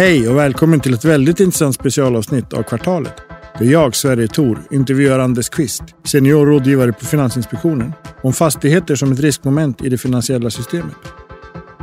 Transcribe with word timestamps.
Hej 0.00 0.28
och 0.28 0.36
välkommen 0.36 0.80
till 0.80 0.94
ett 0.94 1.04
väldigt 1.04 1.40
intressant 1.40 1.74
specialavsnitt 1.74 2.52
av 2.52 2.62
Kvartalet. 2.62 3.12
Det 3.58 3.64
är 3.64 3.68
jag, 3.70 3.96
Sverige 3.96 4.28
Thor, 4.28 4.62
intervjuar 4.70 5.18
Anders 5.18 5.48
Kvist, 5.48 5.82
seniorrådgivare 6.04 6.92
på 6.92 7.04
Finansinspektionen, 7.04 7.92
om 8.22 8.32
fastigheter 8.32 8.94
som 8.94 9.12
ett 9.12 9.20
riskmoment 9.20 9.84
i 9.84 9.88
det 9.88 9.98
finansiella 9.98 10.50
systemet. 10.50 10.96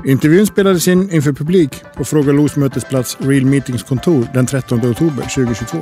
Intervjun 0.06 0.48
spelades 0.48 0.88
in 0.88 1.12
inför 1.12 1.34
publik 1.34 1.70
på 1.98 2.06
Fråga 2.06 2.32
Los 2.32 2.56
mötesplats 2.56 3.18
Real 3.20 3.46
Meetings 3.46 3.84
kontor 3.84 4.28
den 4.34 4.46
13 4.46 4.92
oktober 4.92 5.36
2022. 5.36 5.78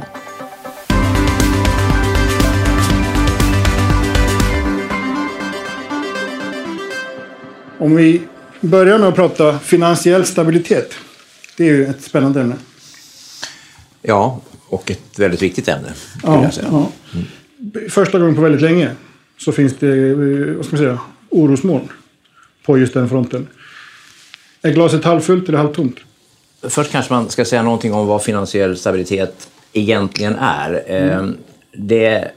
Om 7.78 7.96
vi 7.96 8.22
börjar 8.62 9.00
med 9.00 9.08
att 9.08 9.16
prata 9.16 9.60
finansiell 9.60 10.26
stabilitet. 10.26 10.96
Det 11.58 11.64
är 11.64 11.74
ju 11.74 11.86
ett 11.86 12.02
spännande 12.02 12.42
ämne. 12.42 12.56
Ja, 14.02 14.42
och 14.70 14.92
ett 14.92 15.20
väldigt 15.20 15.42
viktigt 15.42 15.68
ämne. 15.68 15.94
Ja, 16.24 16.52
ja. 16.62 16.92
Mm. 17.14 17.90
Första 17.90 18.20
gången 18.20 18.36
på 18.36 18.42
väldigt 18.42 18.62
länge 18.62 18.92
så 19.38 19.52
finns 19.52 19.74
det 19.80 20.10
eh, 20.10 20.56
vad 20.56 20.66
ska 20.66 20.76
man 20.76 20.86
säga, 20.86 21.00
orosmoln 21.30 21.90
på 22.66 22.78
just 22.78 22.94
den 22.94 23.10
fronten. 23.10 23.48
Är 24.62 24.72
glaset 24.72 25.04
halvfullt 25.04 25.50
eller 25.50 25.58
halvtomt? 25.58 25.96
Först 26.62 26.92
kanske 26.92 27.14
man 27.14 27.30
ska 27.30 27.46
säga 27.46 27.64
någonting 27.64 27.94
om 27.94 28.08
vad 28.08 28.24
finansiell 28.24 28.78
stabilitet 28.78 29.50
egentligen 29.74 30.36
är. 30.36 30.84
Mm. 30.88 31.20
Ehm, 31.20 31.38
det, 31.72 32.32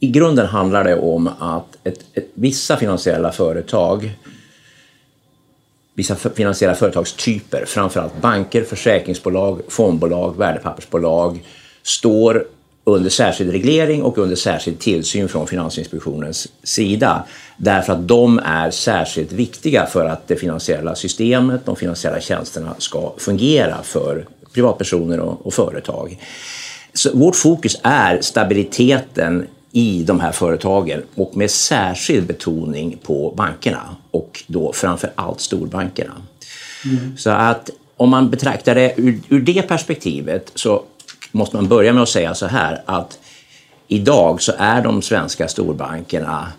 I 0.00 0.08
grunden 0.08 0.46
handlar 0.46 0.84
det 0.84 0.96
om 0.96 1.30
att 1.38 1.76
ett, 1.84 2.04
ett, 2.14 2.30
vissa 2.34 2.76
finansiella 2.76 3.32
företag 3.32 4.10
vissa 5.94 6.14
finansiella 6.14 6.74
företagstyper, 6.74 7.64
framförallt 7.64 8.20
banker, 8.20 8.64
försäkringsbolag, 8.64 9.60
fondbolag, 9.68 10.38
värdepappersbolag, 10.38 11.44
står 11.82 12.46
under 12.84 13.10
särskild 13.10 13.50
reglering 13.50 14.02
och 14.02 14.18
under 14.18 14.36
särskild 14.36 14.78
tillsyn 14.78 15.28
från 15.28 15.46
Finansinspektionens 15.46 16.48
sida. 16.62 17.24
Därför 17.56 17.92
att 17.92 18.08
de 18.08 18.38
är 18.38 18.70
särskilt 18.70 19.32
viktiga 19.32 19.86
för 19.86 20.04
att 20.06 20.28
det 20.28 20.36
finansiella 20.36 20.94
systemet, 20.94 21.66
de 21.66 21.76
finansiella 21.76 22.20
tjänsterna 22.20 22.74
ska 22.78 23.12
fungera 23.18 23.82
för 23.82 24.26
privatpersoner 24.52 25.20
och, 25.20 25.46
och 25.46 25.54
företag. 25.54 26.18
Så 26.92 27.16
vårt 27.16 27.36
fokus 27.36 27.80
är 27.82 28.20
stabiliteten 28.20 29.46
i 29.76 30.04
de 30.06 30.20
här 30.20 30.32
företagen 30.32 31.02
och 31.14 31.36
med 31.36 31.50
särskild 31.50 32.26
betoning 32.26 32.98
på 33.02 33.34
bankerna 33.36 33.96
och 34.10 34.44
då 34.46 34.72
framför 34.72 35.10
allt 35.14 35.40
storbankerna. 35.40 36.12
Mm. 36.84 37.16
Så 37.16 37.30
att 37.30 37.70
om 37.96 38.10
man 38.10 38.30
betraktar 38.30 38.74
det 38.74 38.94
ur, 38.96 39.20
ur, 39.28 39.40
det 39.40 39.62
perspektivet 39.62 40.52
så 40.54 40.82
måste 41.32 41.56
man 41.56 41.68
börja 41.68 41.92
med 41.92 42.02
att 42.02 42.08
säga 42.08 42.34
så 42.34 42.46
här 42.46 42.82
att 42.86 43.18
idag 43.88 44.42
så 44.42 44.52
är 44.58 44.82
de 44.82 45.02
svenska 45.02 45.48
storbankerna 45.48 46.52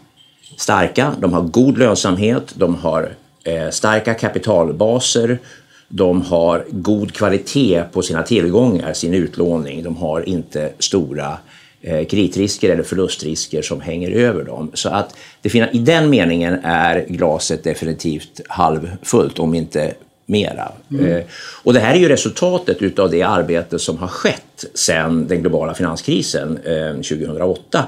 starka, 0.57 1.15
de 1.19 1.33
har 1.33 1.41
god 1.41 1.77
lönsamhet, 1.77 2.53
de 2.55 2.75
har 2.75 3.15
eh, 3.43 3.69
starka 3.69 4.13
kapitalbaser, 4.13 5.39
de 5.87 6.21
har 6.21 6.65
god 6.69 7.13
kvalitet 7.13 7.83
på 7.91 8.01
sina 8.01 8.23
tillgångar, 8.23 8.93
sin 8.93 9.13
utlåning, 9.13 9.83
de 9.83 9.97
har 9.97 10.29
inte 10.29 10.73
stora 10.79 11.37
kreditrisker 11.85 12.69
eller 12.69 12.83
förlustrisker 12.83 13.61
som 13.61 13.81
hänger 13.81 14.11
över 14.11 14.43
dem. 14.43 14.71
Så 14.73 14.89
att 14.89 15.17
det 15.41 15.55
i 15.55 15.79
den 15.79 16.09
meningen 16.09 16.53
är 16.63 17.05
glaset 17.09 17.63
definitivt 17.63 18.41
halvfullt, 18.47 19.39
om 19.39 19.53
inte 19.53 19.93
mera. 20.25 20.71
Mm. 20.91 21.05
Eh, 21.05 21.23
och 21.63 21.73
det 21.73 21.79
här 21.79 21.95
är 21.95 21.99
ju 21.99 22.09
resultatet 22.09 22.81
utav 22.81 23.11
det 23.11 23.21
arbete 23.21 23.79
som 23.79 23.97
har 23.97 24.07
skett 24.07 24.65
sedan 24.73 25.27
den 25.27 25.41
globala 25.41 25.73
finanskrisen 25.73 26.59
2008. 26.95 27.83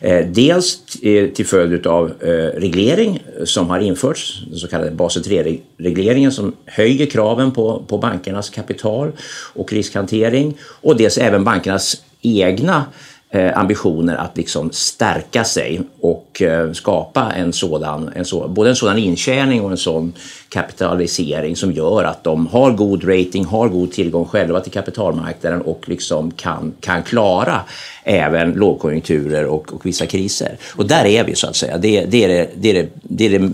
Eh, 0.00 0.26
dels 0.26 0.78
till 1.34 1.46
följd 1.46 1.86
av 1.86 2.12
reglering 2.54 3.22
som 3.44 3.70
har 3.70 3.80
införts, 3.80 4.44
den 4.48 4.58
så 4.58 4.68
kallade 4.68 4.90
Basel 4.90 5.22
3-regleringen 5.22 6.30
som 6.30 6.56
höjer 6.64 7.06
kraven 7.06 7.52
på, 7.52 7.82
på 7.88 7.98
bankernas 7.98 8.50
kapital 8.50 9.12
och 9.54 9.72
riskhantering 9.72 10.58
och 10.60 10.96
dels 10.96 11.18
även 11.18 11.44
bankernas 11.44 12.02
egna 12.22 12.84
Eh, 13.15 13.15
Eh, 13.36 13.58
ambitioner 13.58 14.16
att 14.16 14.36
liksom 14.36 14.70
stärka 14.72 15.44
sig 15.44 15.80
och 16.00 16.42
eh, 16.42 16.72
skapa 16.72 17.32
en 17.32 17.52
sådan, 17.52 18.10
en 18.14 18.24
så, 18.24 18.48
både 18.48 18.70
en 18.70 18.76
sådan 18.76 18.98
intjäning 18.98 19.62
och 19.62 19.70
en 19.70 19.76
sån 19.76 20.12
kapitalisering 20.48 21.56
som 21.56 21.72
gör 21.72 22.04
att 22.04 22.24
de 22.24 22.46
har 22.46 22.70
god 22.70 23.08
rating, 23.08 23.44
har 23.44 23.68
god 23.68 23.92
tillgång 23.92 24.24
själva 24.24 24.60
till 24.60 24.72
kapitalmarknaden 24.72 25.62
och 25.62 25.88
liksom 25.88 26.30
kan, 26.30 26.72
kan 26.80 27.02
klara 27.02 27.60
även 28.04 28.52
lågkonjunkturer 28.52 29.46
och, 29.46 29.72
och 29.72 29.86
vissa 29.86 30.06
kriser. 30.06 30.56
Och 30.76 30.86
där 30.86 31.04
är 31.04 31.24
vi 31.24 31.34
så 31.34 31.46
att 31.46 31.56
säga. 31.56 31.78
Det, 31.78 32.04
det, 32.04 32.24
är, 32.24 32.28
det, 32.28 32.50
det, 32.56 32.70
är, 32.70 32.74
det, 32.74 32.88
det 33.02 33.36
är 33.36 33.50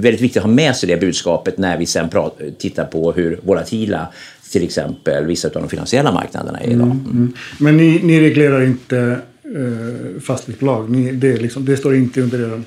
väldigt 0.00 0.20
viktigt 0.20 0.36
att 0.36 0.48
ha 0.48 0.52
med 0.52 0.76
sig 0.76 0.88
det 0.88 0.96
budskapet 0.96 1.58
när 1.58 1.78
vi 1.78 1.86
sen 1.86 2.08
pratar, 2.08 2.46
tittar 2.58 2.84
på 2.84 3.12
hur 3.12 3.40
volatila 3.42 4.06
till 4.52 4.64
exempel 4.64 5.26
vissa 5.26 5.48
av 5.48 5.54
de 5.54 5.68
finansiella 5.68 6.12
marknaderna 6.12 6.60
är 6.60 6.70
idag. 6.70 6.86
Mm, 6.86 7.10
mm. 7.10 7.32
Men 7.58 7.76
ni, 7.76 8.00
ni 8.02 8.20
reglerar 8.20 8.62
inte 8.62 9.20
eh, 9.44 10.20
fastighetsbolag? 10.20 10.90
Ni, 10.90 11.12
det, 11.12 11.36
liksom, 11.36 11.64
det 11.64 11.76
står 11.76 11.94
inte 11.94 12.20
under 12.20 12.40
er 12.40 12.62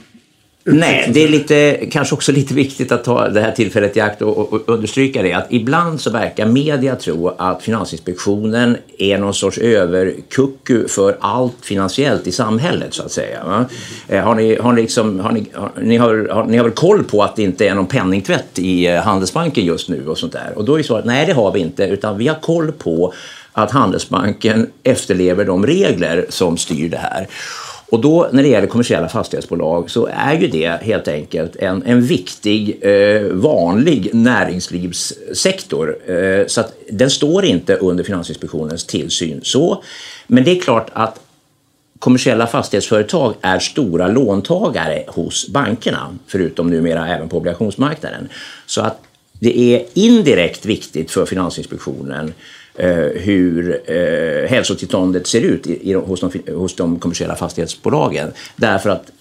Nej, 0.65 1.09
det 1.13 1.23
är 1.23 1.27
lite, 1.27 1.85
kanske 1.91 2.15
också 2.15 2.31
lite 2.31 2.53
viktigt 2.53 2.91
att 2.91 3.03
ta 3.03 3.29
det 3.29 3.41
här 3.41 3.51
tillfället 3.51 3.97
i 3.97 3.99
akt 3.99 4.21
och, 4.21 4.53
och, 4.53 4.69
understryka 4.69 5.21
det 5.21 5.33
att 5.33 5.47
ibland 5.49 6.01
så 6.01 6.09
verkar 6.09 6.45
media 6.45 6.95
tro 6.95 7.27
att 7.37 7.63
Finansinspektionen 7.63 8.77
är 8.97 9.17
någon 9.17 9.33
sorts 9.33 9.57
överkucku 9.57 10.87
för 10.87 11.17
allt 11.19 11.55
finansiellt 11.61 12.27
i 12.27 12.31
samhället 12.31 12.93
så 12.93 13.03
att 13.03 13.11
säga. 13.11 13.43
Va? 13.45 13.65
Eh, 14.07 14.23
har 14.23 14.35
ni, 14.35 14.55
har 14.55 14.73
ni, 14.73 14.81
liksom, 14.81 15.19
har 15.19 15.31
ni, 15.31 15.45
har, 15.53 15.71
ni, 15.81 15.97
har, 15.97 16.27
har, 16.31 16.43
ni 16.43 16.57
har 16.57 16.63
väl 16.63 16.73
koll 16.73 17.03
på 17.03 17.23
att 17.23 17.35
det 17.35 17.43
inte 17.43 17.67
är 17.67 17.75
någon 17.75 17.87
penningtvätt 17.87 18.59
i 18.59 18.87
eh, 18.87 19.01
Handelsbanken 19.01 19.65
just 19.65 19.89
nu 19.89 20.07
och 20.07 20.17
sånt 20.17 20.33
där? 20.33 20.53
Och 20.55 20.65
då 20.65 20.79
är 20.79 20.83
svaret 20.83 21.05
nej, 21.05 21.25
det 21.25 21.33
har 21.33 21.51
vi 21.51 21.59
inte, 21.59 21.83
utan 21.83 22.17
vi 22.17 22.27
har 22.27 22.39
koll 22.41 22.71
på 22.71 23.13
att 23.53 23.71
Handelsbanken 23.71 24.69
efterlever 24.83 25.45
de 25.45 25.65
regler 25.65 26.25
som 26.29 26.57
styr 26.57 26.89
det 26.89 26.97
här. 26.97 27.27
Och 27.93 28.01
då 28.01 28.29
när 28.31 28.43
det 28.43 28.49
gäller 28.49 28.67
kommersiella 28.67 29.09
fastighetsbolag 29.09 29.89
så 29.89 30.09
är 30.13 30.33
ju 30.33 30.47
det 30.47 30.81
helt 30.81 31.07
enkelt 31.07 31.55
en, 31.55 31.83
en 31.85 32.01
viktig 32.01 32.79
eh, 32.81 33.21
vanlig 33.21 34.09
näringslivssektor. 34.13 36.11
Eh, 36.11 36.47
så 36.47 36.61
att 36.61 36.73
den 36.89 37.09
står 37.09 37.45
inte 37.45 37.75
under 37.75 38.03
Finansinspektionens 38.03 38.85
tillsyn 38.85 39.41
så. 39.43 39.83
Men 40.27 40.43
det 40.43 40.51
är 40.51 40.61
klart 40.61 40.89
att 40.93 41.19
kommersiella 41.99 42.47
fastighetsföretag 42.47 43.33
är 43.41 43.59
stora 43.59 44.07
låntagare 44.07 45.03
hos 45.07 45.49
bankerna, 45.49 46.17
förutom 46.27 46.69
numera 46.69 47.07
även 47.07 47.29
på 47.29 47.37
obligationsmarknaden. 47.37 48.29
Så 48.65 48.81
att 48.81 49.01
det 49.39 49.59
är 49.59 49.85
indirekt 49.93 50.65
viktigt 50.65 51.11
för 51.11 51.25
Finansinspektionen 51.25 52.27
Eh, 52.27 52.62
hur 53.15 53.81
eh, 53.85 54.49
hälsotillståndet 54.49 55.27
ser 55.27 55.41
ut 55.41 55.67
i, 55.67 55.89
i, 55.89 55.93
hos, 55.93 56.19
de, 56.19 56.31
hos 56.53 56.75
de 56.75 56.99
kommersiella 56.99 57.35
fastighetsbolagen. 57.35 58.31
Därför 58.55 58.89
att 58.89 59.11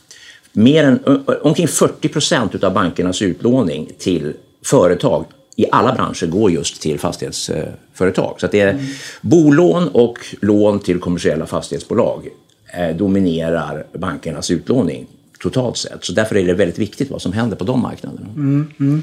mer 0.52 0.84
än, 0.84 0.98
omkring 1.42 1.68
40 1.68 2.08
procent 2.08 2.64
av 2.64 2.72
bankernas 2.72 3.22
utlåning 3.22 3.90
till 3.98 4.32
företag 4.64 5.24
i 5.56 5.66
alla 5.72 5.94
branscher 5.94 6.26
går 6.26 6.50
just 6.50 6.82
till 6.82 6.98
fastighetsföretag. 6.98 8.36
Så 8.40 8.46
det 8.46 8.60
är 8.60 8.72
mm. 8.72 8.84
bolån 9.20 9.88
och 9.88 10.18
lån 10.40 10.80
till 10.80 10.98
kommersiella 10.98 11.46
fastighetsbolag 11.46 12.28
eh, 12.74 12.96
dominerar 12.96 13.86
bankernas 13.92 14.50
utlåning 14.50 15.06
totalt 15.38 15.76
sett. 15.76 16.04
Så 16.04 16.12
därför 16.12 16.36
är 16.36 16.46
det 16.46 16.54
väldigt 16.54 16.78
viktigt 16.78 17.10
vad 17.10 17.22
som 17.22 17.32
händer 17.32 17.56
på 17.56 17.64
de 17.64 17.80
marknaderna. 17.80 18.28
Mm, 18.28 18.72
mm. 18.80 19.02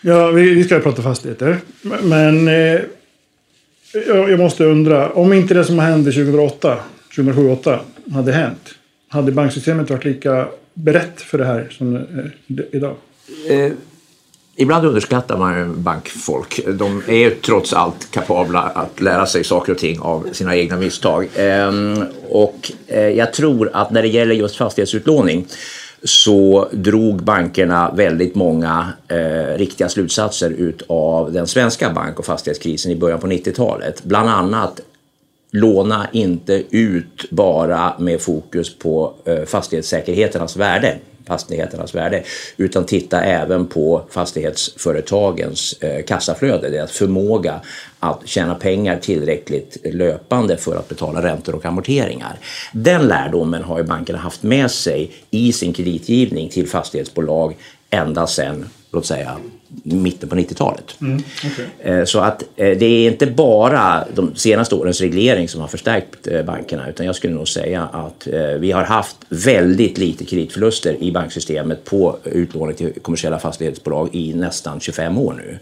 Ja, 0.00 0.30
vi, 0.30 0.54
vi 0.54 0.64
ska 0.64 0.78
prata 0.78 1.02
fastigheter. 1.02 1.58
Men 2.02 2.48
eh, 2.48 2.80
jag 3.94 4.38
måste 4.38 4.64
undra, 4.64 5.10
om 5.10 5.32
inte 5.32 5.54
det 5.54 5.64
som 5.64 5.78
hände 5.78 6.12
2008, 6.12 6.78
2007-2008 7.16 7.78
hade 8.12 8.32
hänt, 8.32 8.74
hade 9.08 9.32
banksystemet 9.32 9.90
varit 9.90 10.04
lika 10.04 10.48
berett 10.74 11.20
för 11.20 11.38
det 11.38 11.44
här 11.44 11.68
som 11.70 11.96
eh, 11.96 12.02
idag? 12.72 12.96
Eh, 13.50 13.72
ibland 14.56 14.86
underskattar 14.86 15.38
man 15.38 15.82
bankfolk. 15.82 16.60
De 16.66 17.02
är 17.08 17.16
ju 17.16 17.30
trots 17.30 17.72
allt 17.72 18.10
kapabla 18.10 18.60
att 18.60 19.00
lära 19.00 19.26
sig 19.26 19.44
saker 19.44 19.72
och 19.72 19.78
ting 19.78 20.00
av 20.00 20.28
sina 20.32 20.56
egna 20.56 20.76
misstag. 20.76 21.28
Eh, 21.34 21.72
och 22.28 22.72
eh, 22.86 23.08
jag 23.08 23.32
tror 23.32 23.70
att 23.72 23.90
när 23.90 24.02
det 24.02 24.08
gäller 24.08 24.34
just 24.34 24.56
fastighetsutlåning 24.56 25.46
så 26.04 26.68
drog 26.72 27.22
bankerna 27.22 27.92
väldigt 27.96 28.34
många 28.34 28.92
eh, 29.08 29.58
riktiga 29.58 29.88
slutsatser 29.88 30.50
utav 30.50 31.32
den 31.32 31.46
svenska 31.46 31.90
bank 31.90 32.18
och 32.18 32.24
fastighetskrisen 32.24 32.92
i 32.92 32.96
början 32.96 33.20
på 33.20 33.26
90-talet. 33.26 34.04
Bland 34.04 34.28
annat 34.28 34.80
låna 35.50 36.06
inte 36.12 36.62
ut 36.70 37.30
bara 37.30 37.94
med 37.98 38.20
fokus 38.20 38.78
på 38.78 39.14
eh, 39.24 39.44
fastighetssäkerheternas 39.44 40.56
värde 40.56 40.98
fastigheternas 41.26 41.94
värde 41.94 42.22
utan 42.56 42.84
titta 42.84 43.20
även 43.20 43.66
på 43.66 44.02
fastighetsföretagens 44.10 45.72
eh, 45.80 46.04
kassaflöde, 46.04 46.70
deras 46.70 46.92
förmåga 46.92 47.60
att 47.98 48.20
tjäna 48.24 48.54
pengar 48.54 48.98
tillräckligt 48.98 49.76
löpande 49.84 50.56
för 50.56 50.76
att 50.76 50.88
betala 50.88 51.22
räntor 51.22 51.54
och 51.54 51.64
amorteringar. 51.64 52.38
Den 52.72 53.08
lärdomen 53.08 53.62
har 53.62 53.78
ju 53.78 53.84
bankerna 53.84 54.18
haft 54.18 54.42
med 54.42 54.70
sig 54.70 55.10
i 55.30 55.52
sin 55.52 55.72
kreditgivning 55.72 56.48
till 56.48 56.68
fastighetsbolag 56.68 57.56
ända 57.90 58.26
sedan 58.26 58.68
låt 58.92 59.06
säga 59.06 59.36
mitten 59.82 60.28
på 60.28 60.36
90-talet. 60.36 61.00
Mm, 61.00 61.22
okay. 61.46 61.64
Eh, 61.78 62.04
så 62.04 62.20
att 62.20 62.42
eh, 62.42 62.78
det 62.78 62.84
är 62.84 63.10
inte 63.10 63.26
bara 63.26 64.04
de 64.14 64.34
senaste 64.34 64.74
årens 64.74 65.00
reglering 65.00 65.48
som 65.48 65.60
har 65.60 65.68
förstärkt 65.68 66.26
eh, 66.26 66.42
bankerna 66.42 66.88
utan 66.88 67.06
jag 67.06 67.16
skulle 67.16 67.34
nog 67.34 67.48
säga 67.48 67.82
att 67.82 68.28
vi 68.58 68.72
har 68.72 68.84
haft 68.84 69.16
väldigt 69.28 69.98
lite 69.98 70.24
kreditförluster 70.24 71.02
i 71.02 71.12
banksystemet 71.12 71.84
på 71.84 72.18
utlåning 72.24 72.76
till 72.76 72.92
kommersiella 73.02 73.38
fastighetsbolag 73.38 74.08
i 74.12 74.34
nästan 74.34 74.80
25 74.80 75.18
år 75.18 75.32
nu. 75.32 75.58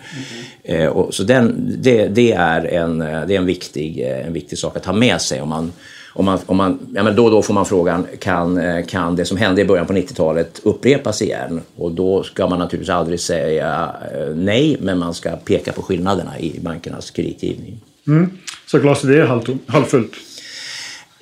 Mm. 0.64 1.12
Så 1.12 1.22
den, 1.22 1.74
det, 1.78 2.08
det, 2.08 2.32
är 2.32 2.64
en, 2.64 2.98
det 2.98 3.06
är 3.06 3.30
en, 3.30 3.46
viktig, 3.46 4.00
en 4.00 4.32
viktig 4.32 4.58
sak 4.58 4.76
att 4.76 4.86
ha 4.86 4.92
med 4.92 5.20
sig 5.20 5.40
om 5.40 5.48
man 5.48 5.72
om 6.12 6.24
man, 6.24 6.38
om 6.46 6.56
man, 6.56 6.78
ja, 6.94 7.02
men 7.02 7.16
då 7.16 7.24
och 7.24 7.30
då 7.30 7.42
får 7.42 7.54
man 7.54 7.66
frågan 7.66 8.06
kan, 8.18 8.58
eh, 8.58 8.86
kan 8.86 9.16
det 9.16 9.24
som 9.24 9.36
hände 9.36 9.60
i 9.60 9.64
början 9.64 9.86
på 9.86 9.92
90-talet 9.92 10.60
upprepas 10.64 11.22
igen? 11.22 11.60
Och 11.76 11.92
då 11.92 12.22
ska 12.22 12.48
man 12.48 12.58
naturligtvis 12.58 12.90
aldrig 12.90 13.20
säga 13.20 13.94
eh, 14.14 14.34
nej, 14.34 14.76
men 14.80 14.98
man 14.98 15.14
ska 15.14 15.30
peka 15.30 15.72
på 15.72 15.82
skillnaderna 15.82 16.40
i 16.40 16.60
bankernas 16.60 17.10
kreditgivning. 17.10 17.80
Mm. 18.06 18.30
Så 18.66 18.78
glaset 18.78 19.10
är 19.10 19.26
halvfullt? 19.66 20.12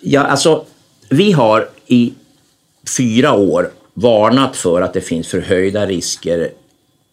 Ja, 0.00 0.20
alltså 0.20 0.64
vi 1.08 1.32
har 1.32 1.68
i 1.86 2.12
fyra 2.96 3.32
år 3.32 3.70
varnat 3.94 4.56
för 4.56 4.82
att 4.82 4.92
det 4.92 5.00
finns 5.00 5.28
förhöjda 5.28 5.86
risker 5.86 6.50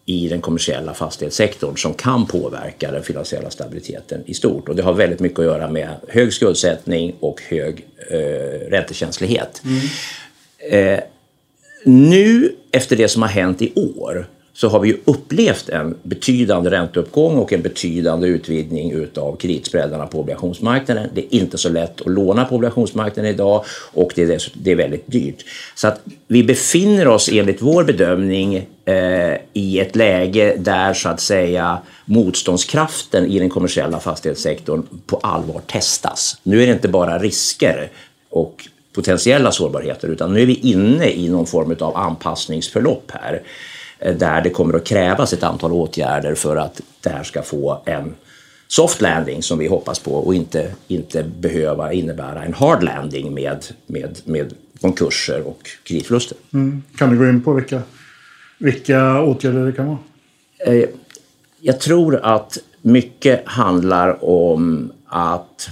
i 0.06 0.28
den 0.28 0.40
kommersiella 0.40 0.94
fastighetssektorn 0.94 1.76
som 1.76 1.94
kan 1.94 2.26
påverka 2.26 2.90
den 2.90 3.02
finansiella 3.02 3.50
stabiliteten 3.50 4.22
i 4.26 4.34
stort. 4.34 4.68
Och 4.68 4.76
det 4.76 4.82
har 4.82 4.92
väldigt 4.92 5.20
mycket 5.20 5.38
att 5.38 5.44
göra 5.44 5.70
med 5.70 5.88
hög 6.08 6.32
skuldsättning 6.32 7.14
och 7.20 7.42
hög 7.42 7.86
eh, 8.10 8.70
räntekänslighet. 8.70 9.62
Mm. 9.64 10.94
Eh, 10.94 11.00
nu 11.84 12.56
efter 12.72 12.96
det 12.96 13.08
som 13.08 13.22
har 13.22 13.28
hänt 13.28 13.62
i 13.62 13.72
år 13.74 14.26
så 14.56 14.68
har 14.68 14.80
vi 14.80 14.88
ju 14.88 14.96
upplevt 15.04 15.68
en 15.68 15.96
betydande 16.02 16.70
ränteuppgång 16.70 17.36
och 17.36 17.52
en 17.52 17.62
betydande 17.62 18.28
utvidgning 18.28 18.92
utav 18.92 19.36
kreditspreadarna 19.36 20.06
på 20.06 20.20
obligationsmarknaden. 20.20 21.08
Det 21.14 21.20
är 21.20 21.40
inte 21.40 21.58
så 21.58 21.68
lätt 21.68 22.00
att 22.00 22.06
låna 22.06 22.44
på 22.44 22.54
obligationsmarknaden 22.54 23.30
idag 23.30 23.64
och 23.92 24.12
det 24.14 24.22
är, 24.22 24.42
det 24.54 24.70
är 24.70 24.76
väldigt 24.76 25.06
dyrt. 25.06 25.44
Så 25.74 25.88
att 25.88 26.00
vi 26.26 26.44
befinner 26.44 27.08
oss 27.08 27.28
enligt 27.32 27.62
vår 27.62 27.84
bedömning 27.84 28.66
eh, 28.84 29.34
i 29.52 29.80
ett 29.80 29.96
läge 29.96 30.56
där 30.58 30.94
så 30.94 31.08
att 31.08 31.20
säga 31.20 31.78
motståndskraften 32.04 33.26
i 33.26 33.38
den 33.38 33.50
kommersiella 33.50 34.00
fastighetssektorn 34.00 34.82
på 35.06 35.16
allvar 35.16 35.60
testas. 35.66 36.40
Nu 36.42 36.62
är 36.62 36.66
det 36.66 36.72
inte 36.72 36.88
bara 36.88 37.18
risker 37.18 37.90
och 38.30 38.68
potentiella 38.94 39.52
sårbarheter 39.52 40.08
utan 40.08 40.32
nu 40.32 40.42
är 40.42 40.46
vi 40.46 40.54
inne 40.54 41.10
i 41.10 41.28
någon 41.28 41.46
form 41.46 41.76
av 41.80 41.96
anpassningsförlopp 41.96 43.10
här. 43.10 43.42
Eh, 43.98 44.16
där 44.16 44.42
det 44.42 44.50
kommer 44.50 44.74
att 44.74 44.84
krävas 44.84 45.32
ett 45.32 45.42
antal 45.42 45.72
åtgärder 45.72 46.34
för 46.34 46.56
att 46.56 46.80
det 47.00 47.10
här 47.10 47.22
ska 47.22 47.42
få 47.42 47.82
en 47.86 48.14
soft 48.68 49.00
landing 49.00 49.42
som 49.42 49.58
vi 49.58 49.66
hoppas 49.66 49.98
på 49.98 50.14
och 50.14 50.34
inte, 50.34 50.72
inte 50.88 51.22
behöva 51.22 51.92
innebära 51.92 52.44
en 52.44 52.54
hard 52.54 52.82
landing 52.82 53.34
med, 53.34 53.64
med, 53.86 54.18
med 54.24 54.54
konkurser 54.80 55.42
och 55.46 55.68
kreditförluster. 55.82 56.38
Mm. 56.52 56.82
Kan 56.96 57.10
du 57.10 57.18
gå 57.18 57.28
in 57.28 57.42
på 57.42 57.52
vilka, 57.52 57.82
vilka 58.58 59.22
åtgärder 59.22 59.66
det 59.66 59.72
kan 59.72 59.86
vara? 59.86 59.98
Eh, 60.58 60.88
jag 61.60 61.80
tror 61.80 62.16
att 62.16 62.58
mycket 62.82 63.42
handlar 63.46 64.24
om 64.24 64.92
att 65.06 65.68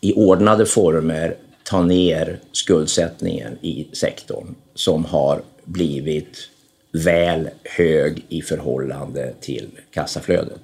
i 0.00 0.14
ordnade 0.14 0.66
former 0.66 1.36
ta 1.64 1.82
ner 1.82 2.38
skuldsättningen 2.52 3.58
i 3.60 3.88
sektorn 3.92 4.54
som 4.74 5.04
har 5.04 5.42
blivit 5.64 6.48
väl 6.92 7.48
hög 7.64 8.24
i 8.28 8.42
förhållande 8.42 9.32
till 9.40 9.68
kassaflödet. 9.90 10.60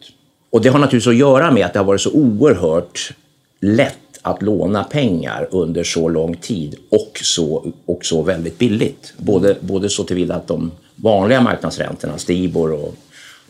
Och 0.50 0.62
det 0.62 0.68
har 0.68 0.78
naturligtvis 0.78 1.12
att 1.12 1.16
göra 1.16 1.50
med 1.50 1.66
att 1.66 1.72
det 1.72 1.78
har 1.78 1.86
varit 1.86 2.00
så 2.00 2.12
oerhört 2.12 3.12
lätt 3.60 3.98
att 4.22 4.42
låna 4.42 4.84
pengar 4.84 5.48
under 5.50 5.84
så 5.84 6.08
lång 6.08 6.36
tid 6.36 6.76
och 6.90 7.20
så, 7.22 7.72
och 7.84 8.04
så 8.04 8.22
väldigt 8.22 8.58
billigt. 8.58 9.12
Både, 9.16 9.56
både 9.60 9.88
så 9.88 10.04
tillvida 10.04 10.34
att 10.34 10.46
de 10.46 10.70
vanliga 10.96 11.40
marknadsräntorna, 11.40 12.18
Stibor 12.18 12.72
och, 12.72 12.94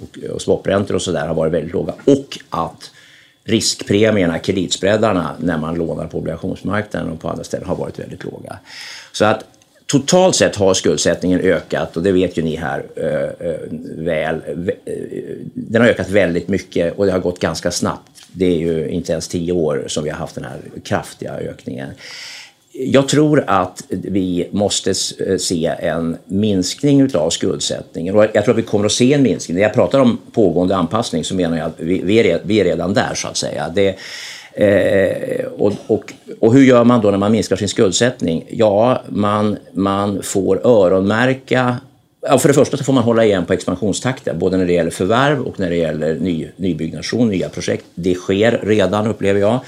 och, 0.01 0.19
och 0.35 0.43
swapräntor 0.43 0.95
och 0.95 1.03
sådär 1.03 1.27
har 1.27 1.35
varit 1.35 1.53
väldigt 1.53 1.73
låga 1.73 1.95
och 2.05 2.39
att 2.51 2.91
riskpremierna, 3.45 4.39
kreditspreadarna 4.39 5.37
när 5.39 5.59
man 5.59 5.75
lånar 5.75 6.07
på 6.07 6.19
obligationsmarknaden 6.19 7.11
och 7.11 7.21
på 7.21 7.29
andra 7.29 7.45
ställen 7.45 7.69
har 7.69 7.77
varit 7.77 7.99
väldigt 7.99 8.25
låga. 8.25 8.59
Så 9.13 9.25
att 9.25 9.45
Totalt 9.91 10.37
sett 10.37 10.57
har 10.57 10.75
skuldsättningen 10.75 11.41
ökat 11.41 11.97
och 11.97 12.03
det 12.03 12.13
vet 12.13 12.39
ju 12.39 12.43
ni 12.43 12.57
här 12.57 12.85
eh, 12.97 13.49
eh 13.49 13.57
väl. 13.97 14.35
Eh, 14.85 14.93
den 15.55 15.83
har 15.83 15.89
ökat 15.89 16.11
väldigt 16.11 16.49
mycket 16.49 16.99
och 16.99 17.07
det 17.07 17.13
har 17.13 17.19
gått 17.19 17.39
ganska 17.39 17.71
snabbt. 17.71 18.11
Det 18.33 18.47
är 18.47 18.59
ju 18.59 18.89
inte 18.89 19.13
ens 19.13 19.29
tio 19.29 19.53
år 19.53 19.85
som 19.87 20.05
vi 20.05 20.11
har 20.11 20.17
haft 20.17 20.35
den 20.35 20.45
här 20.45 20.61
kraftiga 20.85 21.35
ökningen. 21.35 21.89
Jag 22.73 23.09
tror 23.09 23.45
att 23.47 23.83
vi 23.89 24.49
måste 24.51 24.91
eh, 24.91 25.37
se 25.37 25.67
en 25.67 26.17
minskning 26.25 27.17
av 27.17 27.31
skuldsättningen 27.31 28.17
och 28.17 28.27
jag 28.33 28.45
tror 28.45 28.51
att 28.51 28.59
vi 28.59 28.63
kommer 28.63 28.87
att 28.87 28.93
se 28.93 29.13
en 29.13 29.23
minskning. 29.23 29.57
När 29.57 29.63
jag 29.63 29.75
pratar 29.75 30.01
om 30.01 30.19
pågående 30.33 30.77
anpassning 30.77 31.25
så 31.25 31.35
menar 31.35 31.59
jag 31.59 31.67
att 31.67 31.81
vi 31.81 32.61
är 32.61 32.65
redan 32.65 32.95
där 32.95 33.15
så 33.15 33.29
att 33.29 33.37
säga. 33.37 33.69
Det, 33.75 33.99
Eh, 34.55 35.45
och, 35.59 35.73
och, 35.87 36.13
och, 36.41 36.55
hur 36.55 36.63
gör 36.63 36.85
man 36.85 37.01
då 37.01 37.11
när 37.11 37.19
man 37.19 37.33
minskar 37.33 37.57
sin 37.57 37.69
skuldsättning? 37.69 38.47
Ja, 38.51 39.03
man, 39.09 39.57
man 39.73 40.23
får 40.23 40.67
öronmärka 40.67 41.77
Ja, 42.21 42.39
för 42.39 42.49
det 42.49 42.55
första 42.55 42.77
så 42.77 42.85
får 42.85 42.93
man 42.93 43.05
hålla 43.05 43.25
igen 43.25 43.45
på 43.45 43.53
expansionstakten, 43.53 44.39
både 44.39 44.57
när 44.57 44.67
det 44.67 44.73
gäller 44.73 44.91
förvärv 44.91 45.41
och 45.41 45.61
när 45.61 45.71
det 45.71 45.77
gäller 45.77 46.15
ny, 46.15 46.49
nybyggnation, 46.57 47.29
nya 47.29 47.49
projekt. 47.49 47.85
Det 47.95 48.15
sker 48.15 48.61
redan, 48.63 49.07
upplever 49.07 49.41
jag. 49.41 49.61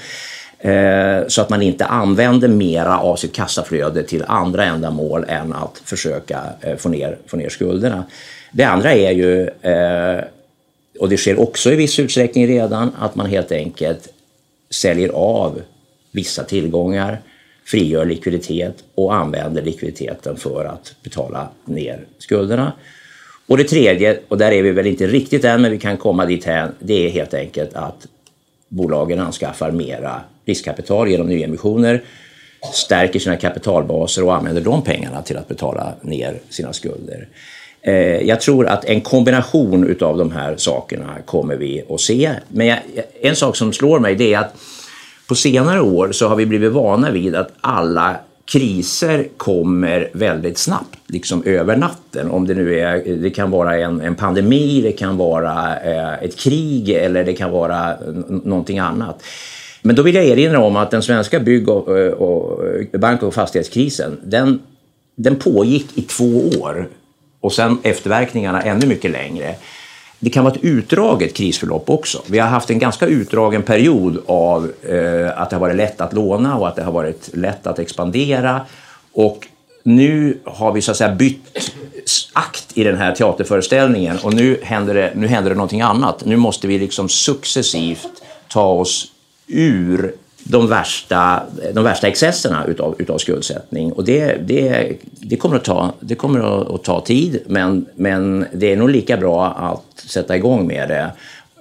Eh, 0.59 1.27
så 1.27 1.41
att 1.41 1.49
man 1.49 1.61
inte 1.61 1.85
använder 1.85 2.47
mera 2.47 2.99
av 2.99 3.15
sitt 3.15 3.33
kassaflöde 3.33 4.03
till 4.03 4.23
andra 4.27 4.65
ändamål 4.65 5.25
än 5.27 5.53
att 5.53 5.81
försöka 5.85 6.39
eh, 6.61 6.75
få, 6.75 6.89
ner, 6.89 7.17
få 7.27 7.37
ner 7.37 7.49
skulderna. 7.49 8.03
Det 8.51 8.63
andra 8.63 8.93
är 8.93 9.11
ju, 9.11 9.47
eh, 9.47 10.23
och 10.99 11.09
det 11.09 11.17
sker 11.17 11.39
också 11.39 11.71
i 11.71 11.75
viss 11.75 11.99
utsträckning 11.99 12.47
redan, 12.47 12.91
att 12.99 13.15
man 13.15 13.25
helt 13.25 13.51
enkelt 13.51 14.07
säljer 14.71 15.09
av 15.09 15.61
vissa 16.11 16.43
tillgångar, 16.43 17.21
frigör 17.65 18.05
likviditet 18.05 18.83
och 18.95 19.15
använder 19.15 19.61
likviditeten 19.61 20.37
för 20.37 20.65
att 20.65 20.95
betala 21.03 21.49
ner 21.65 22.05
skulderna. 22.17 22.73
Och 23.47 23.57
det 23.57 23.63
tredje, 23.63 24.19
och 24.27 24.37
där 24.37 24.51
är 24.51 24.63
vi 24.63 24.71
väl 24.71 24.87
inte 24.87 25.07
riktigt 25.07 25.45
än, 25.45 25.61
men 25.61 25.71
vi 25.71 25.79
kan 25.79 25.97
komma 25.97 26.25
dit 26.25 26.45
här, 26.45 26.71
det 26.79 27.05
är 27.05 27.09
helt 27.09 27.33
enkelt 27.33 27.73
att 27.73 28.07
bolagen 28.67 29.19
anskaffar 29.19 29.71
mera 29.71 30.21
riskkapital 30.45 31.09
genom 31.09 31.27
nyemissioner, 31.27 32.03
stärker 32.73 33.19
sina 33.19 33.37
kapitalbaser 33.37 34.23
och 34.23 34.35
använder 34.35 34.61
de 34.61 34.81
pengarna 34.83 35.21
till 35.21 35.37
att 35.37 35.47
betala 35.47 35.93
ner 36.01 36.39
sina 36.49 36.73
skulder. 36.73 37.27
Eh, 37.83 38.21
jag 38.21 38.41
tror 38.41 38.67
att 38.67 38.85
en 38.85 39.01
kombination 39.01 39.87
utav 39.87 40.17
de 40.17 40.31
här 40.31 40.55
sakerna 40.57 41.15
kommer 41.25 41.55
vi 41.55 41.83
att 41.89 42.01
se. 42.01 42.31
Men 42.47 42.67
jag, 42.67 42.79
en 43.21 43.35
sak 43.35 43.55
som 43.55 43.73
slår 43.73 43.99
mig 43.99 44.15
det 44.15 44.33
är 44.33 44.39
att 44.39 44.55
på 45.27 45.35
senare 45.35 45.81
år 45.81 46.11
så 46.11 46.27
har 46.27 46.35
vi 46.35 46.45
blivit 46.45 46.71
vana 46.71 47.11
vid 47.11 47.35
att 47.35 47.53
alla 47.61 48.15
kriser 48.45 49.27
kommer 49.37 50.09
väldigt 50.13 50.57
snabbt, 50.57 50.97
liksom 51.07 51.43
över 51.45 51.75
natten. 51.75 52.31
Om 52.31 52.47
det 52.47 52.53
nu 52.53 52.79
är, 52.79 53.15
det 53.15 53.29
kan 53.29 53.51
vara 53.51 53.77
en, 53.79 54.01
en 54.01 54.15
pandemi, 54.15 54.81
det 54.81 54.91
kan 54.91 55.17
vara 55.17 55.79
eh, 55.79 56.23
ett 56.23 56.37
krig 56.37 56.89
eller 56.89 57.23
det 57.23 57.33
kan 57.33 57.51
vara 57.51 57.95
någonting 58.43 58.79
annat. 58.79 59.23
Men 59.81 59.95
då 59.95 60.01
vill 60.01 60.15
jag 60.15 60.25
erinra 60.25 60.59
om 60.59 60.75
att 60.75 60.91
den 60.91 61.01
svenska 61.01 61.39
bygg 61.39 61.67
eh, 61.67 61.75
och, 61.75 62.59
och 62.59 62.99
bank 62.99 63.23
och 63.23 63.33
fastighetskrisen, 63.33 64.17
den, 64.23 64.59
den 65.15 65.35
pågick 65.35 65.97
i 65.97 66.01
två 66.01 66.49
år 66.61 66.87
och 67.41 67.53
sen 67.53 67.79
efterverkningarna 67.83 68.61
ännu 68.61 68.87
mycket 68.87 69.11
längre. 69.11 69.55
Det 70.19 70.29
kan 70.29 70.43
vara 70.43 70.53
ett 70.53 70.63
utdraget 70.63 71.33
krisförlopp 71.33 71.89
också. 71.89 72.21
Vi 72.27 72.39
har 72.39 72.47
haft 72.47 72.69
en 72.69 72.79
ganska 72.79 73.05
utdragen 73.05 73.63
period 73.63 74.23
av 74.25 74.71
eh, 74.81 75.41
att 75.41 75.49
det 75.49 75.55
har 75.55 75.61
varit 75.61 75.75
lätt 75.75 76.01
att 76.01 76.13
låna 76.13 76.57
och 76.57 76.67
att 76.67 76.75
det 76.75 76.83
har 76.83 76.91
varit 76.91 77.29
lätt 77.33 77.67
att 77.67 77.79
expandera. 77.79 78.65
Och 79.13 79.47
nu 79.83 80.37
har 80.43 80.71
vi 80.71 80.81
så 80.81 80.91
att 80.91 80.97
säga 80.97 81.15
bytt 81.15 81.71
akt 82.33 82.67
i 82.73 82.83
den 82.83 82.97
här 82.97 83.15
teaterföreställningen 83.15 84.17
och 84.23 84.33
nu 84.33 84.59
händer 84.63 84.93
det, 84.93 85.11
nu 85.15 85.27
händer 85.27 85.49
det 85.49 85.55
någonting 85.55 85.81
annat. 85.81 86.25
Nu 86.25 86.37
måste 86.37 86.67
vi 86.67 86.79
liksom 86.79 87.09
successivt 87.09 88.23
ta 88.47 88.65
oss 88.65 89.11
ur 89.47 90.13
de 90.51 90.67
värsta, 90.67 91.43
de 91.73 91.83
värsta 91.83 92.07
excesserna 92.07 92.65
utav, 92.65 92.95
utav 92.99 93.17
skuldsättning. 93.17 93.91
Och 93.91 94.03
det, 94.03 94.35
det, 94.47 94.93
det 95.03 95.35
kommer, 95.35 95.55
att 95.55 95.63
ta, 95.63 95.93
det 95.99 96.15
kommer 96.15 96.73
att, 96.75 96.83
ta 96.83 97.01
tid, 97.01 97.39
men, 97.47 97.85
men 97.95 98.45
det 98.53 98.71
är 98.71 98.77
nog 98.77 98.89
lika 98.89 99.17
bra 99.17 99.47
att 99.47 99.99
sätta 100.09 100.35
igång 100.35 100.67
med 100.67 100.89
det 100.89 101.11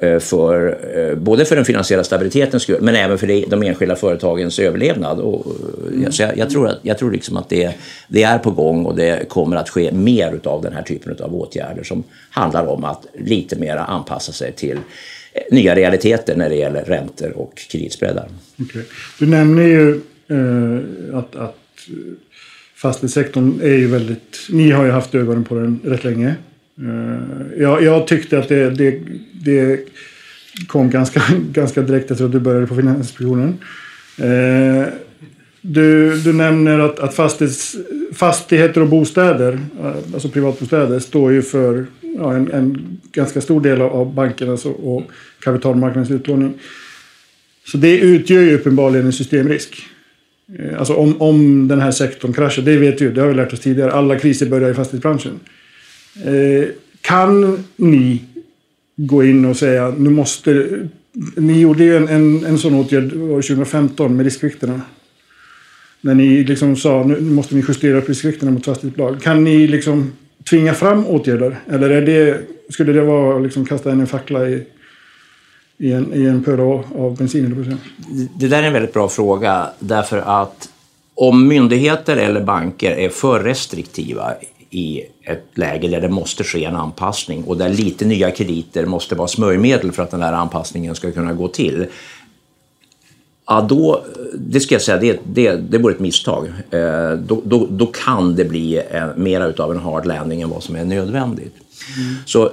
Eh, 0.02 0.18
för, 0.18 0.78
eh, 0.96 1.14
både 1.14 1.44
för 1.44 1.56
den 1.56 1.64
finansiella 1.64 2.04
stabilitetens 2.04 2.62
skull 2.62 2.80
men 2.80 2.94
även 2.94 3.18
för 3.18 3.50
de 3.50 3.62
enskilda 3.62 3.96
företagens 3.96 4.58
överlevnad. 4.58 5.18
Och, 5.20 5.46
mm. 5.92 6.12
så 6.12 6.22
jag, 6.22 6.38
jag, 6.38 6.50
tror, 6.50 6.68
att, 6.68 6.78
jag 6.82 6.98
tror 6.98 7.10
liksom 7.10 7.36
att 7.36 7.48
det, 7.48 7.74
det, 8.08 8.22
är 8.22 8.38
på 8.38 8.50
gång 8.50 8.86
och 8.86 8.96
det 8.96 9.28
kommer 9.28 9.56
att 9.56 9.68
ske 9.68 9.92
mer 9.92 10.40
av 10.44 10.62
den 10.62 10.72
här 10.72 10.82
typen 10.82 11.16
av 11.24 11.34
åtgärder 11.34 11.82
som 11.82 12.02
handlar 12.30 12.66
om 12.66 12.84
att 12.84 13.06
lite 13.14 13.56
mer 13.56 13.76
anpassa 13.76 14.32
sig 14.32 14.52
till 14.52 14.76
eh, 14.76 14.82
Eh, 15.32 15.42
nya 15.50 15.74
realiteter 15.74 16.36
när 16.36 16.48
det 16.48 16.56
gäller 16.56 16.84
räntor 16.84 17.30
och 17.30 17.58
kreditspreadar. 17.70 18.28
Okay. 18.58 18.82
Du 19.18 19.26
nämner 19.26 19.62
ju 19.62 20.00
eh, 20.28 21.18
att, 21.18 21.36
att 21.36 21.88
eh, 21.88 21.94
fastighetssektorn 22.74 23.60
är 23.62 23.74
ju 23.74 23.86
väldigt... 23.86 24.46
Ni 24.50 24.70
har 24.70 24.84
ju 24.84 24.90
haft 24.90 25.14
ögonen 25.14 25.44
på 25.44 25.54
den 25.54 25.80
rätt 25.84 26.04
länge. 26.04 26.34
Eh, 26.78 27.62
jag, 27.62 27.82
jag 27.82 28.06
tyckte 28.06 28.38
att 28.38 28.48
det, 28.48 28.70
det, 28.70 29.00
det 29.32 29.80
kom 30.66 30.90
ganska, 30.90 31.22
ganska 31.52 31.82
direkt 31.82 32.10
efter 32.10 32.24
att 32.24 32.32
du 32.32 32.40
började 32.40 32.66
på 32.66 32.74
Finansinspektionen. 32.74 33.58
Eh, 34.18 34.86
du, 35.60 36.16
du 36.16 36.32
nämner 36.32 36.78
att, 36.78 36.98
att 36.98 37.14
fastighets, 37.14 37.76
fastigheter 38.12 38.80
och 38.80 38.88
bostäder, 38.88 39.58
eh, 39.80 39.96
alltså 40.14 40.28
privatbostäder, 40.28 40.98
står 40.98 41.32
ju 41.32 41.42
för 41.42 41.86
ja, 42.16 42.34
en, 42.34 42.52
en 42.52 42.98
ganska 43.12 43.40
stor 43.40 43.60
del 43.60 43.80
av 43.80 44.14
bankernas 44.14 44.66
och, 44.66 44.96
och 44.96 45.02
kapitalmarknadens 45.40 46.10
utlåning. 46.10 46.54
Så 47.66 47.76
det 47.76 47.98
utgör 47.98 48.42
ju 48.42 48.54
uppenbarligen 48.54 49.06
en 49.06 49.12
systemrisk. 49.12 49.82
Eh, 50.58 50.78
alltså 50.78 50.94
om, 50.94 51.22
om 51.22 51.68
den 51.68 51.80
här 51.80 51.90
sektorn 51.90 52.32
kraschar, 52.32 52.62
det 52.62 52.76
vet 52.76 53.00
vi 53.00 53.04
ju, 53.04 53.12
det 53.12 53.20
har 53.20 53.28
vi 53.28 53.34
lärt 53.34 53.52
oss 53.52 53.60
tidigare. 53.60 53.92
Alla 53.92 54.18
kriser 54.18 54.46
börjar 54.46 54.70
i 54.70 54.74
fastighetsbranschen. 54.74 55.40
Eh, 56.24 56.68
kan 57.00 57.64
ni 57.76 58.22
gå 58.96 59.24
in 59.24 59.44
och 59.44 59.56
säga 59.56 59.94
nu 59.98 60.10
måste... 60.10 60.66
Ni 61.36 61.60
gjorde 61.60 61.84
ju 61.84 61.96
en, 61.96 62.08
en, 62.08 62.44
en 62.44 62.58
sån 62.58 62.74
åtgärd 62.74 63.10
2015 63.10 64.16
med 64.16 64.24
riskvikterna. 64.24 64.80
När 66.00 66.14
ni 66.14 66.44
liksom 66.44 66.76
sa 66.76 67.04
nu 67.04 67.20
måste 67.20 67.54
ni 67.54 67.64
justera 67.68 67.98
upp 67.98 68.08
riskvikterna 68.08 68.50
mot 68.50 68.64
fastighetsbolag. 68.64 69.22
Kan 69.22 69.44
ni 69.44 69.66
liksom 69.66 70.12
tvinga 70.48 70.74
fram 70.74 71.06
åtgärder? 71.06 71.58
Eller 71.70 71.90
är 71.90 72.02
det, 72.02 72.40
skulle 72.68 72.92
det 72.92 73.02
vara 73.02 73.38
liksom 73.38 73.66
kasta 73.66 73.92
in 73.92 74.00
en 74.00 74.06
fackla 74.06 74.48
i, 74.48 74.66
i 75.78 75.92
en, 75.92 76.14
i 76.14 76.26
en 76.26 76.44
pöl 76.44 76.60
av 76.60 77.16
bensin? 77.16 77.78
Det 78.38 78.48
där 78.48 78.62
är 78.62 78.66
en 78.66 78.72
väldigt 78.72 78.92
bra 78.92 79.08
fråga 79.08 79.70
därför 79.78 80.18
att 80.18 80.68
om 81.14 81.48
myndigheter 81.48 82.16
eller 82.16 82.40
banker 82.40 82.90
är 82.90 83.08
för 83.08 83.40
restriktiva 83.40 84.34
i 84.70 85.02
ett 85.22 85.46
läge 85.54 85.88
där 85.88 86.00
det 86.00 86.08
måste 86.08 86.44
ske 86.44 86.64
en 86.64 86.76
anpassning 86.76 87.44
och 87.44 87.56
där 87.56 87.68
lite 87.68 88.04
nya 88.04 88.30
krediter 88.30 88.86
måste 88.86 89.14
vara 89.14 89.28
smörjmedel 89.28 89.92
för 89.92 90.02
att 90.02 90.10
den 90.10 90.22
här 90.22 90.32
anpassningen 90.32 90.94
ska 90.94 91.12
kunna 91.12 91.32
gå 91.32 91.48
till. 91.48 91.86
Ja, 93.50 93.60
då, 93.60 94.04
det 94.34 94.60
ska 94.60 94.74
jag 94.74 94.82
säga, 94.82 94.98
det, 94.98 95.20
det, 95.24 95.56
det 95.56 95.78
vore 95.78 95.94
ett 95.94 96.00
misstag. 96.00 96.46
Eh, 96.70 97.12
då, 97.12 97.42
då, 97.44 97.66
då, 97.70 97.86
kan 97.86 98.34
det 98.34 98.44
bli 98.44 98.82
en, 98.90 99.22
mera 99.22 99.64
av 99.64 99.70
en 99.70 99.78
hard 99.78 100.06
landing 100.06 100.42
än 100.42 100.50
vad 100.50 100.62
som 100.62 100.76
är 100.76 100.84
nödvändigt. 100.84 101.54
Mm. 101.96 102.14
Så 102.26 102.50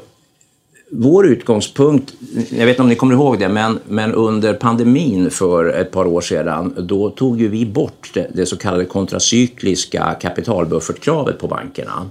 vår 0.92 1.28
utgångspunkt, 1.28 2.14
jag 2.50 2.66
vet 2.66 2.70
inte 2.70 2.82
om 2.82 2.90
ni 2.90 2.96
kommer 2.96 3.14
ihåg 3.14 3.40
det, 3.40 3.50
men, 3.50 3.80
men 3.88 4.14
under 4.14 4.54
pandemin 4.54 5.30
för 5.30 5.66
ett 5.66 5.92
par 5.92 6.06
år 6.06 6.22
sedan, 6.22 6.74
då 6.78 7.10
tog 7.10 7.42
ju 7.42 7.48
vi 7.48 7.66
bort 7.66 8.12
det, 8.14 8.28
det 8.34 8.46
så 8.46 8.58
kallade 8.58 8.86
kontracykliska 8.86 10.16
kapitalbuffertkravet 10.22 11.40
på 11.40 11.48
bankerna. 11.48 12.10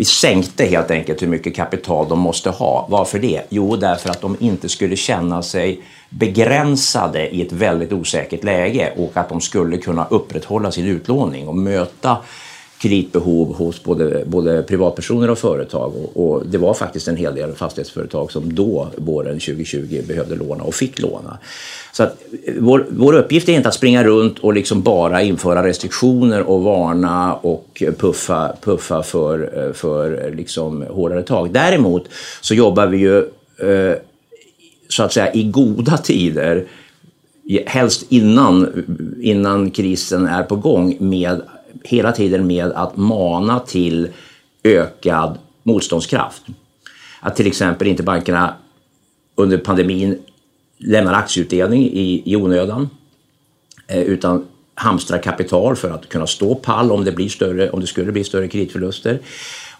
Vi 0.00 0.04
sänkte 0.04 0.64
helt 0.64 0.90
enkelt 0.90 1.22
hur 1.22 1.26
mycket 1.26 1.56
kapital 1.56 2.08
de 2.08 2.18
måste 2.18 2.50
ha. 2.50 2.86
Varför 2.90 3.18
det? 3.18 3.42
Jo, 3.48 3.76
därför 3.76 4.10
att 4.10 4.20
de 4.20 4.36
inte 4.40 4.68
skulle 4.68 4.96
känna 4.96 5.42
sig 5.42 5.80
begränsade 6.10 7.34
i 7.34 7.42
ett 7.42 7.52
väldigt 7.52 7.92
osäkert 7.92 8.44
läge 8.44 8.92
och 8.96 9.10
att 9.14 9.28
de 9.28 9.40
skulle 9.40 9.76
kunna 9.76 10.06
upprätthålla 10.10 10.70
sin 10.70 10.86
utlåning 10.86 11.48
och 11.48 11.56
möta 11.56 12.16
kreditbehov 12.80 13.54
hos 13.54 13.84
både, 13.84 14.24
både 14.26 14.62
privatpersoner 14.62 15.30
och 15.30 15.38
företag. 15.38 15.92
Och, 15.96 16.30
och, 16.30 16.46
det 16.46 16.58
var 16.58 16.74
faktiskt 16.74 17.08
en 17.08 17.16
hel 17.16 17.34
del 17.34 17.52
fastighetsföretag 17.52 18.32
som 18.32 18.54
då, 18.54 18.88
våren 18.96 19.40
2020, 19.40 20.02
behövde 20.08 20.36
låna 20.36 20.64
och 20.64 20.74
fick 20.74 20.98
låna. 20.98 21.38
Så 21.92 22.02
att, 22.02 22.22
eh, 22.44 22.54
vår, 22.58 22.86
vår 22.90 23.12
uppgift 23.12 23.48
är 23.48 23.52
inte 23.52 23.68
att 23.68 23.74
springa 23.74 24.04
runt 24.04 24.38
och 24.38 24.54
liksom 24.54 24.82
bara 24.82 25.22
införa 25.22 25.66
restriktioner 25.66 26.42
och 26.42 26.62
varna 26.62 27.34
och 27.34 27.82
puffa, 27.98 28.56
puffa 28.60 29.02
för, 29.02 29.66
eh, 29.66 29.72
för 29.72 30.26
eh, 30.26 30.34
liksom 30.34 30.82
hårdare 30.90 31.22
tag. 31.22 31.52
Däremot 31.52 32.08
så 32.40 32.54
jobbar 32.54 32.86
vi 32.86 32.98
ju 32.98 33.18
eh, 33.18 33.96
så 34.88 35.02
att 35.02 35.12
säga 35.12 35.32
i 35.32 35.42
goda 35.44 35.96
tider 35.98 36.66
helst 37.66 38.06
innan, 38.08 38.84
innan 39.20 39.70
krisen 39.70 40.26
är 40.26 40.42
på 40.42 40.56
gång 40.56 40.96
med 41.00 41.42
hela 41.84 42.12
tiden 42.12 42.46
med 42.46 42.72
att 42.72 42.96
mana 42.96 43.60
till 43.60 44.08
ökad 44.64 45.38
motståndskraft. 45.62 46.42
Att 47.20 47.36
till 47.36 47.46
exempel 47.46 47.88
inte 47.88 48.02
bankerna 48.02 48.54
under 49.34 49.58
pandemin 49.58 50.18
lämnar 50.78 51.12
aktieutdelning 51.12 51.82
i, 51.82 52.22
i 52.24 52.36
onödan 52.36 52.88
eh, 53.86 54.02
utan 54.02 54.46
hamstrar 54.74 55.18
kapital 55.18 55.76
för 55.76 55.90
att 55.90 56.08
kunna 56.08 56.26
stå 56.26 56.54
pall 56.54 56.92
om 56.92 57.04
det, 57.04 57.12
blir 57.12 57.28
större, 57.28 57.70
om 57.70 57.80
det 57.80 57.86
skulle 57.86 58.12
bli 58.12 58.24
större 58.24 58.48
kreditförluster. 58.48 59.18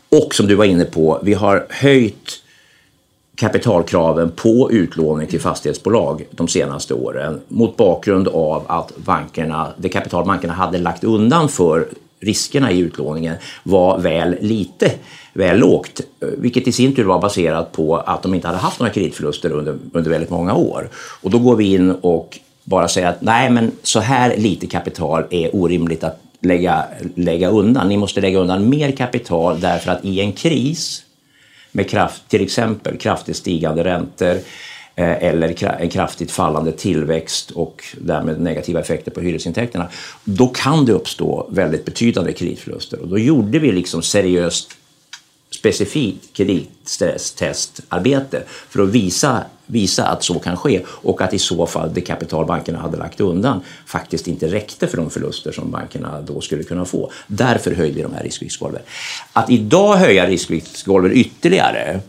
Och 0.09 0.35
som 0.35 0.47
du 0.47 0.55
var 0.55 0.65
inne 0.65 0.85
på, 0.85 1.21
vi 1.23 1.35
har 1.35 1.67
höjt 1.71 2.40
kapitalkraven 3.41 4.31
på 4.31 4.73
utlåning 4.73 5.27
till 5.27 5.41
fastighetsbolag 5.41 6.27
de 6.31 6.49
senaste 6.49 6.95
åren 6.95 7.41
mot 7.49 7.77
bakgrund 7.77 8.29
av 8.29 8.65
att 8.67 8.97
bankerna, 8.97 9.69
det 9.77 9.89
kapital 9.89 10.25
bankerna 10.27 10.53
hade 10.53 10.79
lagt 10.79 11.05
undan 11.05 11.49
för 11.49 11.89
riskerna 12.21 12.73
i 12.73 12.79
utlåningen 12.79 13.37
var 13.63 13.99
väl 13.99 14.37
lite, 14.41 14.93
väl 15.33 15.59
lågt. 15.59 16.01
Vilket 16.21 16.69
i 16.69 16.73
sin 16.73 16.95
tur 16.95 17.05
var 17.05 17.21
baserat 17.21 17.73
på 17.73 17.97
att 17.97 18.23
de 18.23 18.35
inte 18.35 18.47
hade 18.47 18.59
haft 18.59 18.81
några 18.81 18.93
kreditförluster 18.93 19.53
under, 19.53 19.79
under 19.93 20.11
väldigt 20.11 20.31
många 20.31 20.55
år. 20.55 20.89
Och 20.95 21.31
då 21.31 21.39
går 21.39 21.57
vi 21.57 21.75
in 21.75 21.91
och 21.91 22.39
bara 22.65 22.89
säger 22.89 23.09
att 23.09 23.23
nej 23.23 23.51
men 23.51 23.73
så 23.83 24.01
här 24.01 24.37
lite 24.37 24.67
kapital 24.67 25.25
är 25.31 25.57
orimligt 25.57 26.05
att 26.05 26.21
lägga, 26.41 26.85
lägga 27.15 27.49
undan. 27.49 27.89
Ni 27.89 27.97
måste 27.97 28.21
lägga 28.21 28.39
undan 28.39 28.69
mer 28.69 28.93
kapital 28.93 29.61
därför 29.61 29.93
att 29.93 30.05
i 30.05 30.21
en 30.21 30.33
kris 30.33 31.05
med 31.73 31.91
kraft, 31.91 32.29
till 32.29 32.43
exempel 32.43 32.97
kraftigt 32.97 33.37
stigande 33.37 33.85
räntor 33.85 34.35
eh, 34.95 35.25
eller 35.25 35.65
en 35.81 35.91
kraftigt 35.91 36.31
fallande 36.31 36.73
tillväxt 36.73 37.51
och 37.51 37.85
därmed 38.01 38.41
negativa 38.41 38.81
effekter 38.81 39.11
på 39.11 39.21
hyresintäkterna, 39.21 39.89
då 40.25 40.49
kan 40.49 40.85
det 40.85 40.93
uppstå 40.93 41.47
väldigt 41.51 41.85
betydande 41.85 42.33
kreditförluster. 42.33 43.01
Och 43.01 43.09
då 43.09 43.19
gjorde 43.19 43.59
vi 43.59 43.73
liksom 43.73 44.03
seriöst 44.03 44.77
specifikt 45.61 46.33
kreditstresstestarbete 46.33 48.43
för 48.69 48.83
att 48.83 48.89
visa, 48.89 49.45
visa 49.67 50.07
att 50.07 50.25
så 50.25 50.39
kan 50.39 50.57
ske 50.57 50.83
och 50.87 51.21
att 51.21 51.35
i 51.35 51.39
så 51.39 51.67
fall 51.67 51.95
det 51.95 52.01
kapital 52.01 52.47
bankerna 52.47 52.79
hade 52.79 52.97
lagt 52.97 53.21
undan 53.21 53.61
faktiskt 53.87 54.29
inte 54.29 54.47
räckte 54.47 54.87
för 54.87 54.97
de 54.97 55.11
förluster 55.11 55.53
som 55.53 55.71
bankerna 55.71 56.23
då 56.23 56.41
skulle 56.41 56.63
kunna 56.63 56.85
få. 56.85 57.13
Därför 57.27 57.75
höjde 57.75 57.97
vi 57.97 58.03
de 58.03 58.15
här 58.15 58.23
riskviktsgolven. 58.23 58.83
Att 59.33 59.51
idag 59.51 59.97
höja 59.97 60.27
riskviktsgolven 60.27 61.13
ytterligare 61.13 62.01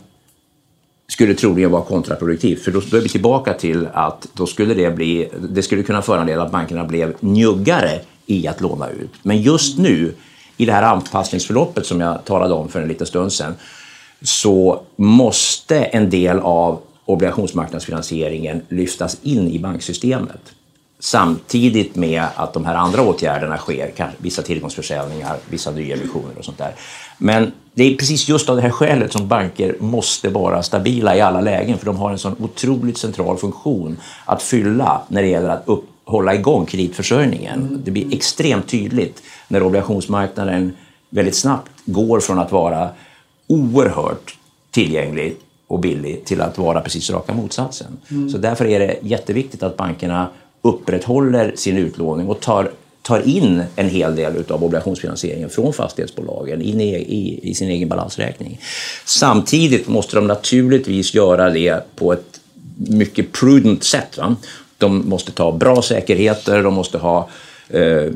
skulle 1.08 1.34
troligen 1.34 1.70
vara 1.70 1.82
kontraproduktivt 1.82 2.64
för 2.64 2.70
då 2.70 2.78
är 2.78 3.00
vi 3.00 3.08
tillbaka 3.08 3.54
till 3.54 3.88
att 3.92 4.28
då 4.34 4.46
skulle 4.46 4.74
det, 4.74 4.90
bli, 4.90 5.28
det 5.50 5.62
skulle 5.62 5.82
kunna 5.82 6.02
föranleda 6.02 6.42
att 6.42 6.52
bankerna 6.52 6.84
blev 6.84 7.14
njuggare 7.20 8.00
i 8.26 8.48
att 8.48 8.60
låna 8.60 8.90
ut. 8.90 9.10
Men 9.22 9.42
just 9.42 9.78
nu 9.78 10.14
i 10.62 10.66
det 10.66 10.72
här 10.72 10.82
anpassningsförloppet 10.82 11.86
som 11.86 12.00
jag 12.00 12.24
talade 12.24 12.54
om 12.54 12.68
för 12.68 12.82
en 12.82 12.88
liten 12.88 13.06
stund 13.06 13.32
sedan 13.32 13.54
så 14.22 14.82
måste 14.96 15.84
en 15.84 16.10
del 16.10 16.38
av 16.38 16.80
obligationsmarknadsfinansieringen 17.04 18.62
lyftas 18.68 19.18
in 19.22 19.48
i 19.48 19.58
banksystemet 19.58 20.52
samtidigt 20.98 21.96
med 21.96 22.24
att 22.34 22.52
de 22.52 22.64
här 22.64 22.74
andra 22.74 23.02
åtgärderna 23.02 23.56
sker, 23.56 24.10
vissa 24.18 24.42
tillgångsförsäljningar, 24.42 25.36
vissa 25.48 25.70
nyemissioner 25.70 26.38
och 26.38 26.44
sånt 26.44 26.58
där. 26.58 26.74
Men 27.18 27.52
det 27.74 27.84
är 27.84 27.96
precis 27.96 28.28
just 28.28 28.48
av 28.48 28.56
det 28.56 28.62
här 28.62 28.70
skälet 28.70 29.12
som 29.12 29.28
banker 29.28 29.76
måste 29.80 30.28
vara 30.28 30.62
stabila 30.62 31.16
i 31.16 31.20
alla 31.20 31.40
lägen 31.40 31.78
för 31.78 31.86
de 31.86 31.96
har 31.96 32.10
en 32.10 32.18
sån 32.18 32.36
otroligt 32.38 32.98
central 32.98 33.38
funktion 33.38 33.96
att 34.24 34.42
fylla 34.42 35.02
när 35.08 35.22
det 35.22 35.28
gäller 35.28 35.48
att 35.48 35.62
upp, 35.66 35.84
hålla 36.04 36.34
igång 36.34 36.66
kreditförsörjningen. 36.66 37.82
Det 37.84 37.90
blir 37.90 38.14
extremt 38.14 38.68
tydligt 38.68 39.22
när 39.48 39.62
obligationsmarknaden 39.62 40.76
väldigt 41.10 41.36
snabbt 41.36 41.70
går 41.84 42.20
från 42.20 42.38
att 42.38 42.52
vara 42.52 42.88
oerhört 43.46 44.36
tillgänglig 44.70 45.36
och 45.66 45.80
billig 45.80 46.24
till 46.24 46.40
att 46.40 46.58
vara 46.58 46.80
precis 46.80 47.10
raka 47.10 47.34
motsatsen. 47.34 47.98
Mm. 48.10 48.30
Så 48.30 48.38
därför 48.38 48.64
är 48.66 48.80
det 48.80 48.96
jätteviktigt 49.02 49.62
att 49.62 49.76
bankerna 49.76 50.28
upprätthåller 50.62 51.52
sin 51.56 51.78
utlåning 51.78 52.28
och 52.28 52.40
tar 52.40 52.70
tar 53.02 53.28
in 53.28 53.62
en 53.76 53.88
hel 53.88 54.16
del 54.16 54.44
av 54.48 54.64
obligationsfinansieringen 54.64 55.50
från 55.50 55.72
fastighetsbolagen 55.72 56.62
in 56.62 56.80
i, 56.80 56.94
i, 56.94 57.50
i, 57.50 57.54
sin 57.54 57.68
egen 57.68 57.88
balansräkning. 57.88 58.60
Samtidigt 59.04 59.88
måste 59.88 60.16
de 60.16 60.26
naturligtvis 60.26 61.14
göra 61.14 61.50
det 61.50 61.96
på 61.96 62.12
ett 62.12 62.40
mycket 62.76 63.32
prudent 63.32 63.84
sätt. 63.84 64.18
Va? 64.18 64.36
De 64.82 65.08
måste 65.08 65.32
ta 65.32 65.52
bra 65.52 65.82
säkerheter, 65.82 66.62
de 66.62 66.74
måste 66.74 66.98
ha 66.98 67.28
Eh, 67.72 68.12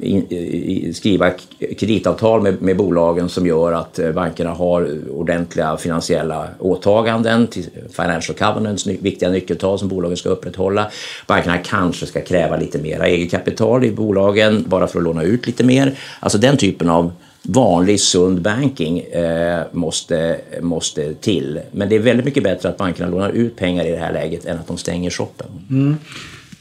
skriva 0.93 1.31
kreditavtal 1.79 2.43
med, 2.43 2.63
med 2.63 2.77
bolagen 2.77 3.29
som 3.29 3.47
gör 3.47 3.73
att 3.73 3.99
eh, 3.99 4.13
bankerna 4.13 4.51
har 4.51 5.11
ordentliga 5.11 5.77
finansiella 5.77 6.49
åtaganden, 6.59 7.49
financial 7.91 8.39
covenants, 8.39 8.87
viktiga 8.87 9.31
nyckeltal 9.31 9.79
som 9.79 9.89
bolagen 9.89 10.17
ska 10.17 10.29
upprätthålla. 10.29 10.91
Bankerna 11.27 11.59
kanske 11.59 12.07
ska 12.07 12.21
kräva 12.21 12.57
lite 12.57 12.79
mer 12.79 13.03
eget 13.03 13.31
kapital 13.31 13.85
i 13.85 13.91
bolagen 13.91 14.65
bara 14.67 14.87
för 14.87 14.99
att 14.99 15.05
låna 15.05 15.23
ut 15.23 15.47
lite 15.47 15.65
mer. 15.65 15.99
Alltså 16.21 16.39
den 16.39 16.57
typen 16.57 16.89
av 16.89 17.13
vanlig 17.43 18.01
sund 18.01 18.43
banking 18.43 18.99
eh, 19.01 19.63
måste, 19.73 20.41
måste 20.61 21.15
till. 21.15 21.61
Men 21.73 21.89
det 21.89 21.95
är 21.95 22.01
väldigt 22.01 22.27
mycket 22.27 22.43
bättre 22.43 22.69
att 22.69 22.77
bankerna 22.77 23.11
lånar 23.11 23.31
ut 23.31 23.57
pengar 23.57 23.85
i 23.85 23.91
det 23.91 23.97
här 23.97 24.13
läget 24.13 24.45
än 24.45 24.59
att 24.59 24.67
de 24.67 24.77
stänger 24.77 25.11
shoppen. 25.11 25.47
Mm. 25.71 25.97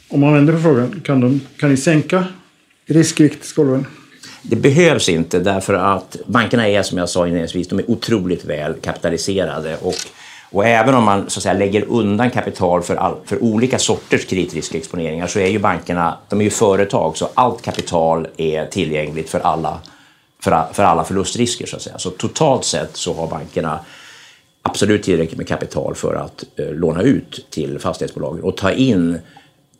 Om 0.09 0.19
man 0.19 0.33
vänder 0.33 0.53
på 0.53 0.59
frågan, 0.59 1.01
kan, 1.05 1.21
de, 1.21 1.41
kan 1.57 1.69
ni 1.69 1.77
sänka 1.77 2.25
riskviktsgolven? 2.85 3.85
Det 4.41 4.55
behövs 4.55 5.09
inte 5.09 5.39
därför 5.39 5.73
att 5.73 6.17
bankerna 6.25 6.67
är 6.67 6.83
som 6.83 6.97
jag 6.97 7.09
sa 7.09 7.27
inledningsvis, 7.27 7.67
de 7.67 7.79
är 7.79 7.91
otroligt 7.91 8.45
väl 8.45 8.73
kapitaliserade 8.73 9.77
och, 9.81 9.95
och 10.51 10.65
även 10.65 10.95
om 10.95 11.03
man 11.03 11.29
så 11.29 11.39
att 11.39 11.43
säga, 11.43 11.53
lägger 11.53 11.85
undan 11.85 12.31
kapital 12.31 12.83
för, 12.83 12.95
all, 12.95 13.15
för 13.25 13.43
olika 13.43 13.79
sorters 13.79 14.25
kreditriskexponeringar 14.25 15.27
så 15.27 15.39
är 15.39 15.47
ju 15.47 15.59
bankerna, 15.59 16.17
de 16.29 16.39
är 16.39 16.43
ju 16.43 16.49
företag 16.49 17.17
så 17.17 17.29
allt 17.33 17.61
kapital 17.61 18.27
är 18.37 18.65
tillgängligt 18.65 19.29
för 19.29 19.39
alla, 19.39 19.79
för, 20.43 20.65
för 20.73 20.83
alla 20.83 21.03
förlustrisker 21.03 21.65
så 21.65 21.75
att 21.75 21.81
säga. 21.81 21.97
Så 21.97 22.09
totalt 22.09 22.65
sett 22.65 22.97
så 22.97 23.13
har 23.13 23.27
bankerna 23.27 23.79
absolut 24.61 25.03
tillräckligt 25.03 25.37
med 25.37 25.47
kapital 25.47 25.95
för 25.95 26.15
att 26.15 26.43
eh, 26.55 26.71
låna 26.71 27.01
ut 27.01 27.45
till 27.49 27.79
fastighetsbolagen 27.79 28.43
och 28.43 28.57
ta 28.57 28.71
in 28.71 29.19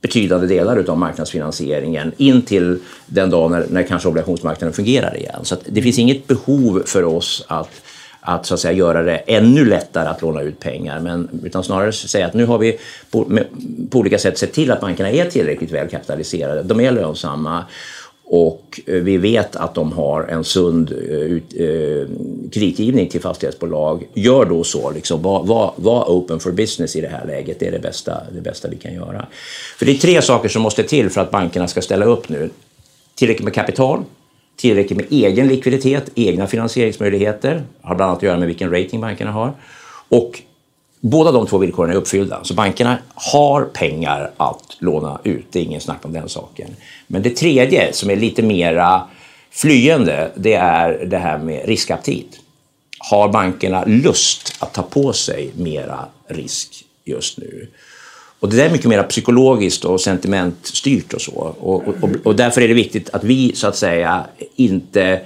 betydande 0.02 0.48
delar 0.48 0.90
av 0.90 0.98
marknadsfinansieringen 0.98 2.12
in 2.18 2.42
till 2.42 2.80
den 3.06 3.30
dag 3.30 3.52
när, 3.52 3.66
när 3.70 3.84
kanske 3.84 4.10
obligationsmarknaden 4.10 4.74
fungerar 4.74 5.18
igen. 5.18 5.40
Så 5.44 5.56
det 5.66 5.82
finns 5.82 6.00
inget 6.00 6.28
behov 6.28 6.84
för 6.86 7.04
oss 7.04 7.46
att 7.48 7.82
att, 8.28 8.46
så 8.46 8.54
att 8.54 8.60
säga, 8.60 8.74
göra 8.74 9.04
det 9.04 9.18
ännu 9.18 9.66
lättare 9.66 10.08
att 10.08 10.22
låna 10.22 10.42
ut 10.42 10.60
pengar. 10.60 11.00
Men, 11.00 11.42
utan 11.44 11.64
snarare 11.64 11.92
säga 11.92 12.26
att 12.26 12.34
nu 12.34 12.46
har 12.46 12.58
vi 12.58 12.80
på, 13.12 13.26
med, 13.26 13.46
på 13.90 14.00
olika 14.00 14.18
sätt 14.18 14.38
sett 14.38 14.54
till 14.54 14.72
att 14.72 14.82
bankerna 14.82 15.12
är 15.12 15.30
tillräckligt 15.30 15.72
väl 15.72 15.90
kapitaliserade. 15.90 16.64
De 16.64 16.80
är 16.80 16.92
lönsamma 16.92 17.66
och 18.28 18.80
eh, 18.86 18.94
vi 18.94 19.18
vet 19.18 19.56
att 19.56 19.76
de 19.76 19.92
har 19.92 20.24
en 20.24 20.44
sund 20.44 20.92
eh, 20.92 20.98
ut, 20.98 21.44
eh, 21.54 22.08
kreditgivning 22.52 23.10
till 23.10 23.22
fastighetsbolag. 23.22 24.08
Gör 24.14 24.46
då 24.46 24.64
så, 24.64 24.92
liksom, 24.92 25.22
var, 25.22 25.44
var, 25.44 25.74
var, 25.76 26.06
open 26.06 26.40
for 26.40 26.52
business 26.52 26.96
i 26.96 27.02
det 27.02 27.08
här 27.08 27.26
läget. 27.26 27.60
Det 27.60 27.68
är 27.68 27.72
det 27.72 27.80
bästa, 27.80 28.22
det 28.32 28.42
bästa 28.42 28.68
vi 28.68 28.76
kan 28.76 28.94
göra. 28.94 29.28
För 29.78 29.86
det 29.86 29.92
är 29.92 29.96
tre 29.96 30.22
saker 30.22 30.50
som 30.50 30.62
måste 30.62 30.84
till 30.84 31.10
för 31.10 31.22
att 31.22 31.32
bankerna 31.32 31.68
ska 31.68 31.82
ställa 31.82 32.06
upp 32.06 32.30
nu. 32.30 32.50
Tillräckligt 33.16 33.44
med 33.44 33.54
kapital, 33.54 34.04
tillräckligt 34.56 34.98
med 34.98 35.06
egen 35.10 35.48
likviditet, 35.48 36.10
egna 36.16 36.48
finansieringsmöjligheter, 36.48 37.64
har 37.82 37.96
bland 37.96 38.10
annat 38.10 38.18
att 38.18 38.24
göra 38.24 38.38
med 38.38 38.48
vilken 38.48 38.72
rating 38.72 39.02
bankerna 39.02 39.32
har. 39.32 39.54
Och 40.10 40.42
Båda 41.08 41.32
de 41.32 41.48
två 41.48 41.58
villkoren 41.58 41.92
är 41.92 41.96
uppfyllda, 41.96 42.44
så 42.44 42.54
bankerna 42.54 42.98
har 43.14 43.64
pengar 43.64 44.32
att 44.38 44.78
låna 44.80 45.20
ut. 45.24 45.46
Det 45.52 45.60
är 45.60 45.64
ingen 45.64 45.82
snack 45.82 46.06
om 46.06 46.14
den 46.14 46.30
saken. 46.30 46.76
Men 47.08 47.22
det 47.22 47.30
tredje, 47.30 47.94
som 47.94 48.10
är 48.10 48.16
lite 48.16 48.42
mera 48.42 49.02
flyende, 49.52 50.32
det 50.36 50.54
är 50.54 51.06
det 51.06 51.18
här 51.18 51.38
med 51.38 51.66
riskaptit. 51.66 52.40
Har 53.00 53.30
bankerna 53.30 53.84
lust 53.86 54.56
att 54.60 54.74
ta 54.74 54.82
på 54.82 55.14
sig 55.14 55.52
mera 55.56 56.06
risk 56.28 56.86
just 57.04 57.38
nu? 57.38 57.68
Och 58.40 58.50
det 58.50 58.58
där 58.58 58.66
är 58.66 58.72
mycket 58.72 58.90
mer 58.90 59.04
psykologiskt 59.04 59.86
och 59.86 60.02
sentimentstyrt 60.02 61.14
och 61.14 61.22
så. 61.22 61.56
Och, 61.60 61.88
och, 61.88 62.10
och 62.24 62.36
därför 62.36 62.62
är 62.62 62.68
det 62.68 62.74
viktigt 62.74 63.10
att 63.10 63.24
vi 63.24 63.56
så 63.56 63.68
att 63.68 63.76
säga 63.76 64.26
inte 64.56 65.22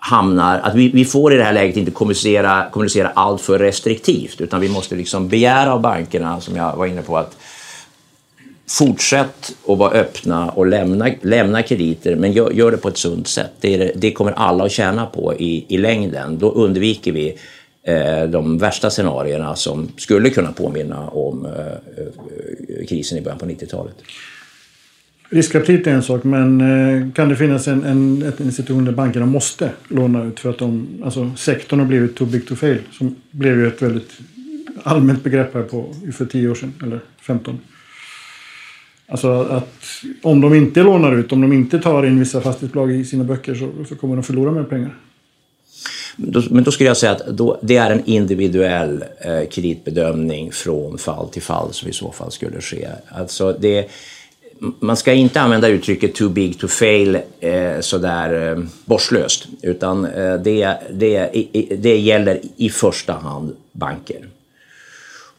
hamnar, 0.00 0.58
att 0.58 0.74
vi, 0.74 0.88
vi 0.88 1.04
får 1.04 1.34
i 1.34 1.36
det 1.36 1.44
här 1.44 1.52
läget 1.52 1.76
inte 1.76 1.90
kommunicera, 1.90 2.66
kommunicera 2.72 3.12
allt 3.14 3.40
för 3.40 3.58
restriktivt 3.58 4.40
utan 4.40 4.60
vi 4.60 4.68
måste 4.68 4.94
liksom 4.94 5.28
begära 5.28 5.72
av 5.72 5.80
bankerna, 5.80 6.40
som 6.40 6.56
jag 6.56 6.76
var 6.76 6.86
inne 6.86 7.02
på, 7.02 7.16
att 7.16 7.36
fortsätt 8.68 9.56
att 9.68 9.78
vara 9.78 9.90
öppna 9.90 10.50
och 10.50 10.66
lämna, 10.66 11.08
lämna 11.22 11.62
krediter 11.62 12.16
men 12.16 12.32
gör, 12.32 12.50
gör 12.50 12.70
det 12.70 12.76
på 12.76 12.88
ett 12.88 12.96
sunt 12.96 13.28
sätt. 13.28 13.50
Det, 13.60 13.76
det, 13.76 13.92
det, 13.94 14.12
kommer 14.12 14.32
alla 14.32 14.64
att 14.64 14.72
tjäna 14.72 15.06
på 15.06 15.34
i, 15.34 15.64
i 15.68 15.78
längden. 15.78 16.38
Då 16.38 16.50
undviker 16.50 17.12
vi 17.12 17.38
eh, 17.82 18.22
de 18.22 18.58
värsta 18.58 18.90
scenarierna 18.90 19.56
som 19.56 19.88
skulle 19.96 20.30
kunna 20.30 20.52
påminna 20.52 21.08
om 21.08 21.46
eh, 21.46 21.52
eh 21.52 22.86
krisen 22.88 23.18
i 23.18 23.20
början 23.20 23.38
på 23.38 23.46
90-talet. 23.46 23.94
Riskaptit 25.32 25.86
är 25.86 25.90
en 25.90 26.02
sak, 26.02 26.24
men 26.24 26.60
eh, 26.60 27.12
kan 27.12 27.28
det 27.28 27.36
finnas 27.36 27.68
en, 27.68 27.84
en, 27.84 28.22
en 28.22 28.44
institution 28.46 28.84
där 28.84 28.92
bankerna 28.92 29.26
måste 29.26 29.70
låna 29.88 30.24
ut 30.24 30.40
för 30.40 30.50
att 30.50 30.58
de, 30.58 30.88
alltså 31.04 31.30
sektorn 31.36 31.80
har 31.80 31.86
blivit 31.86 32.16
too 32.16 32.26
big 32.26 32.46
to 32.46 32.56
fail, 32.56 32.78
som 32.92 33.16
blev 33.30 33.58
ju 33.58 33.68
ett 33.68 33.82
väldigt 33.82 34.10
allmänt 34.82 35.24
begrepp 35.24 35.54
här 35.54 35.62
på, 35.62 35.94
för 36.12 36.26
10 36.26 36.48
år 36.48 36.54
sedan, 36.54 36.72
eller 36.82 37.00
15. 37.20 37.58
Alltså 39.06 39.42
att 39.42 39.84
om 40.22 40.40
de 40.40 40.54
inte 40.54 40.82
lånar 40.82 41.16
ut, 41.16 41.32
om 41.32 41.40
de 41.40 41.52
inte 41.52 41.78
tar 41.78 42.06
in 42.06 42.18
vissa 42.18 42.40
fastighetsbolag 42.40 42.92
i 42.92 43.04
sina 43.04 43.24
böcker 43.24 43.54
så, 43.54 43.70
så 43.88 43.96
kommer 43.96 44.16
de 44.16 44.22
förlora 44.22 44.52
mer 44.52 44.64
pengar. 44.64 44.96
Men 46.50 46.64
då 46.64 46.70
skulle 46.70 46.88
jag 46.88 46.96
säga 46.96 47.12
att 47.12 47.26
då, 47.26 47.60
det 47.62 47.76
är 47.76 47.90
en 47.90 48.04
individuell 48.04 49.04
eh, 49.20 49.48
kreditbedömning 49.48 50.52
från 50.52 50.98
fall 50.98 51.28
till 51.28 51.42
fall 51.42 51.72
som 51.72 51.88
i 51.88 51.92
så 51.92 52.12
fall 52.12 52.30
skulle 52.30 52.60
ske. 52.60 52.88
Alltså 53.08 53.56
det 53.60 53.90
man 54.60 54.96
ska 54.96 55.12
inte 55.12 55.40
använda 55.40 55.68
uttrycket 55.68 56.14
too 56.14 56.28
big 56.28 56.58
to 56.58 56.68
fail 56.68 57.18
eh, 57.40 57.80
sådär 57.80 58.52
eh, 58.52 58.64
borslöst, 58.84 59.46
utan 59.62 60.04
eh, 60.04 60.34
det, 60.34 60.76
det, 60.90 61.30
det 61.78 61.98
gäller 61.98 62.40
i 62.56 62.70
första 62.70 63.12
hand 63.12 63.56
banker. 63.72 64.26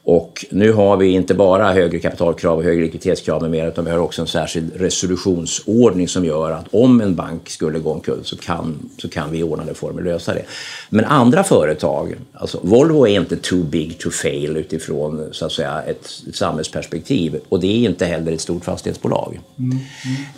Och 0.04 0.46
nu 0.52 0.74
har 0.74 0.98
vi 0.98 1.08
inte 1.08 1.34
bara 1.34 1.74
högre 1.74 2.00
kapitalkrav 2.00 2.58
och 2.58 2.64
högre 2.64 2.82
likviditetskrav 2.82 3.42
med 3.42 3.52
mer, 3.52 3.68
utan 3.68 3.86
vi 3.86 3.92
har 3.92 3.98
också 3.98 4.22
en 4.22 4.28
särskild 4.28 4.76
resolutionsordning 4.76 6.08
som 6.08 6.26
gör 6.26 6.52
att 6.52 6.66
om 6.72 7.02
en 7.02 7.16
bank 7.16 7.50
skulle 7.50 7.80
gå 7.80 7.92
omkull 7.92 8.20
så 8.24 8.38
kan, 8.38 8.90
så 8.98 9.10
kan 9.10 9.32
vi 9.32 9.40
i 9.40 9.44
ordnade 9.44 9.74
former 9.74 10.02
lösa 10.02 10.34
det. 10.34 10.44
Men 10.90 11.06
andra 11.06 11.44
företag, 11.44 12.16
alltså 12.34 12.60
Volvo 12.64 13.08
är 13.08 13.20
inte 13.20 13.36
too 13.36 13.64
big 13.64 13.98
to 13.98 14.10
fail 14.10 14.58
utifrån 14.58 15.28
så 15.32 15.46
att 15.46 15.52
säga 15.52 15.82
ett, 15.82 16.10
ett 16.30 16.36
samhällsperspektiv 16.36 17.40
och 17.50 17.60
det 17.60 17.68
är 17.68 17.90
inte 17.90 18.06
heller 18.06 18.32
ett 18.32 18.42
stort 18.42 18.66
fastighetsbolag. 18.66 19.40
Mm. 19.60 19.78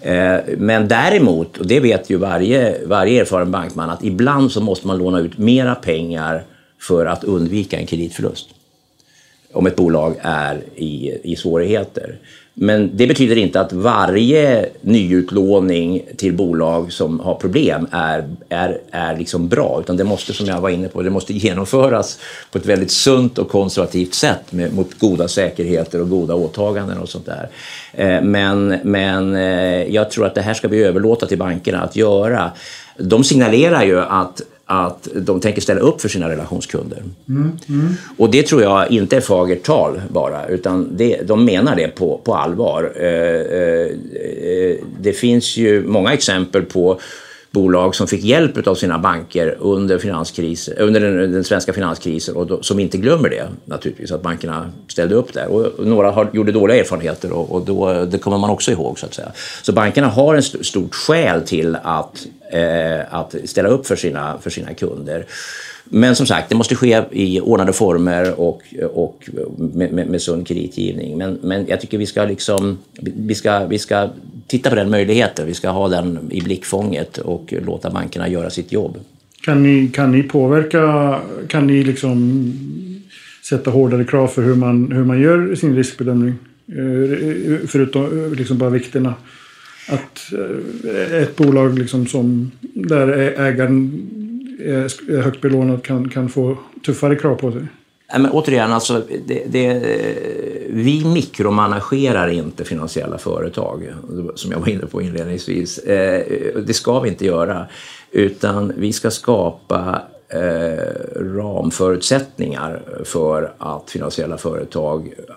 Mm. 0.01 0.35
Eh, 0.35 0.57
men 0.57 0.87
däremot, 0.87 1.57
och 1.57 1.67
det 1.67 1.79
vet 1.79 2.09
ju 2.09 2.17
varje, 2.17 2.85
varje 2.85 3.21
erfaren 3.21 3.51
bankman, 3.51 3.89
att 3.89 4.03
ibland 4.03 4.51
så 4.51 4.61
måste 4.61 4.87
man 4.87 4.97
låna 4.97 5.19
ut 5.19 5.37
mera 5.37 5.75
pengar 5.75 6.43
för 6.79 7.05
att 7.05 7.23
undvika 7.23 7.77
en 7.77 7.85
kreditförlust 7.85 8.49
om 9.53 9.67
ett 9.67 9.75
bolag 9.75 10.15
är 10.21 10.61
i, 10.75 11.17
i 11.23 11.35
svårigheter. 11.35 12.17
Men 12.55 12.89
det 12.93 13.07
betyder 13.07 13.35
inte 13.35 13.61
att 13.61 13.73
varje 13.73 14.69
nyutlåning 14.81 16.01
till 16.17 16.33
bolag 16.33 16.93
som 16.93 17.19
har 17.19 17.35
problem 17.35 17.87
är, 17.91 18.29
är, 18.49 18.77
är 18.91 19.17
liksom 19.17 19.47
bra, 19.47 19.79
utan 19.79 19.97
det 19.97 20.03
måste, 20.03 20.33
som 20.33 20.45
jag 20.45 20.61
var 20.61 20.69
inne 20.69 20.87
på, 20.87 21.01
det 21.01 21.09
måste 21.09 21.33
genomföras 21.33 22.19
på 22.51 22.57
ett 22.57 22.65
väldigt 22.65 22.91
sunt 22.91 23.37
och 23.37 23.49
konservativt 23.49 24.13
sätt 24.13 24.51
med, 24.51 24.73
mot 24.73 24.99
goda 24.99 25.27
säkerheter 25.27 26.01
och 26.01 26.09
goda 26.09 26.35
åtaganden 26.35 26.97
och 26.97 27.09
sånt 27.09 27.25
där. 27.25 27.49
Eh, 27.93 28.21
men, 28.21 28.79
men 28.83 29.35
eh, 29.35 29.93
jag 29.93 30.11
tror 30.11 30.25
att 30.25 30.35
det 30.35 30.41
här 30.41 30.53
ska 30.53 30.67
vi 30.67 30.83
överlåta 30.83 31.25
till 31.25 31.37
bankerna 31.37 31.81
att 31.81 31.95
göra. 31.95 32.51
De 32.97 33.23
signalerar 33.23 33.83
ju 33.83 33.99
att 33.99 34.41
att 34.65 35.07
de 35.15 35.39
tänker 35.39 35.61
ställa 35.61 35.79
upp 35.79 36.01
för 36.01 36.09
sina 36.09 36.29
relationskunder. 36.29 37.03
Mm, 37.29 37.51
mm. 37.69 37.93
Och 38.17 38.31
det 38.31 38.43
tror 38.43 38.61
jag 38.61 38.91
inte 38.91 39.17
är 39.17 39.21
fagert 39.21 39.63
tal 39.63 40.01
bara, 40.09 40.47
utan 40.47 40.97
det, 40.97 41.21
de 41.21 41.45
menar 41.45 41.75
det 41.75 41.87
på, 41.87 42.21
på 42.23 42.35
allvar. 42.35 42.93
Eh, 42.95 43.07
eh, 43.07 43.87
eh 44.49 44.77
det 44.99 45.13
finns 45.13 45.57
ju 45.57 45.83
många 45.87 46.13
exempel 46.13 46.61
på 46.61 46.99
bolag 47.53 47.95
som 47.95 48.07
fick 48.07 48.23
hjälp 48.23 48.67
av 48.67 48.75
sina 48.75 48.99
banker 48.99 49.57
under, 49.59 49.97
finanskris, 49.97 50.69
under 50.77 50.99
den, 50.99 51.31
den 51.31 51.43
svenska 51.43 51.73
finanskrisen 51.73 52.35
och 52.35 52.47
då, 52.47 52.63
som 52.63 52.79
inte 52.79 52.97
glömmer 52.97 53.29
det 53.29 53.47
naturligtvis, 53.65 54.11
att 54.11 54.21
bankerna 54.21 54.71
ställde 54.87 55.15
upp 55.15 55.33
där. 55.33 55.47
Och 55.47 55.87
några 55.87 56.11
har, 56.11 56.29
gjorde 56.33 56.51
dåliga 56.51 56.77
erfarenheter 56.77 57.31
och, 57.31 57.51
och 57.51 57.65
då, 57.65 58.05
det 58.05 58.17
kommer 58.17 58.37
man 58.37 58.49
också 58.49 58.71
ihåg 58.71 58.99
så 58.99 59.05
att 59.05 59.13
säga. 59.13 59.31
Så 59.61 59.71
bankerna 59.71 60.07
har 60.07 60.33
en 60.33 60.39
st 60.39 60.63
stort 60.63 60.95
skäl 60.95 61.41
till 61.41 61.77
att, 61.83 62.27
eh, 62.51 63.13
att 63.13 63.35
ställa 63.45 63.69
upp 63.69 63.87
för 63.87 63.95
sina, 63.95 64.37
för 64.41 64.49
sina 64.49 64.73
kunder. 64.73 65.25
Men 65.83 66.15
som 66.15 66.25
sagt, 66.25 66.49
det 66.49 66.55
måste 66.55 66.75
ske 66.75 67.03
i 67.11 67.41
ordnade 67.41 67.73
former 67.73 68.39
och, 68.39 68.61
och 68.93 69.29
med, 69.57 69.93
med, 69.93 70.07
med 70.07 70.21
sund 70.21 70.47
kreditgivning. 70.47 71.17
Men, 71.17 71.39
men 71.41 71.67
jag 71.67 71.81
tycker 71.81 71.97
vi 71.97 72.05
ska, 72.05 72.23
liksom, 72.25 72.77
vi, 73.01 73.35
ska, 73.35 73.65
vi 73.65 73.79
ska 73.79 74.09
titta 74.53 74.69
på 74.69 74.75
den 74.75 74.89
möjligheten. 74.89 75.47
Vi 75.47 75.53
ska 75.53 75.69
ha 75.69 75.87
den 75.87 76.19
i 76.31 76.41
blickfånget 76.41 77.17
och 77.17 77.53
låta 77.65 77.89
bankerna 77.89 78.29
göra 78.29 78.49
sitt 78.49 78.71
jobb. 78.71 78.97
Kan 79.45 79.63
ni, 79.63 79.87
kan 79.87 80.11
ni 80.11 80.23
påverka, 80.23 81.19
kan 81.47 81.67
ni 81.67 81.83
liksom 81.83 82.43
sätta 83.43 83.71
hårdare 83.71 84.03
krav 84.03 84.27
för 84.27 84.41
hur 84.41 84.55
man, 84.55 84.91
hur 84.91 85.03
man 85.03 85.21
gör 85.21 85.55
sin 85.55 85.75
riskbedömning? 85.75 86.33
Eh, 86.67 87.67
förutom 87.67 88.25
eh, 88.25 88.37
liksom 88.37 88.57
bara 88.57 88.69
vikterna. 88.69 89.13
Att 89.89 90.33
eh, 90.33 91.21
ett 91.21 91.35
bolag 91.35 91.79
liksom 91.79 92.07
som, 92.07 92.51
där 92.61 93.07
ägaren 93.39 94.07
är 94.59 95.21
högt 95.21 95.41
belånad 95.41 95.83
kan, 95.83 96.09
kan 96.09 96.29
få 96.29 96.57
tuffare 96.85 97.15
krav 97.15 97.35
på 97.35 97.51
sig? 97.51 97.61
Men 98.19 98.31
återigen, 98.31 98.71
alltså, 98.71 99.01
det, 99.25 99.43
det, 99.47 99.81
vi 100.69 101.05
mikromanagerar 101.05 102.27
inte 102.27 102.63
finansiella 102.63 103.17
företag, 103.17 103.93
som 104.35 104.51
jag 104.51 104.59
var 104.59 104.69
inne 104.69 104.85
på 104.85 105.01
inledningsvis. 105.01 105.77
Eh, 105.77 106.25
det 106.65 106.73
ska 106.73 106.99
vi 106.99 107.09
inte 107.09 107.25
göra, 107.25 107.67
utan 108.11 108.73
vi 108.77 108.93
ska 108.93 109.11
skapa 109.11 110.01
eh, 110.29 111.15
ramförutsättningar 111.15 112.81
för 113.03 113.53
att 113.57 113.91
finansiella 113.91 114.37
företag 114.37 115.13
eh, 115.17 115.33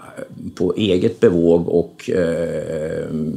på 0.55 0.75
eget 0.77 1.21
bevåg 1.21 1.69
och 1.69 2.11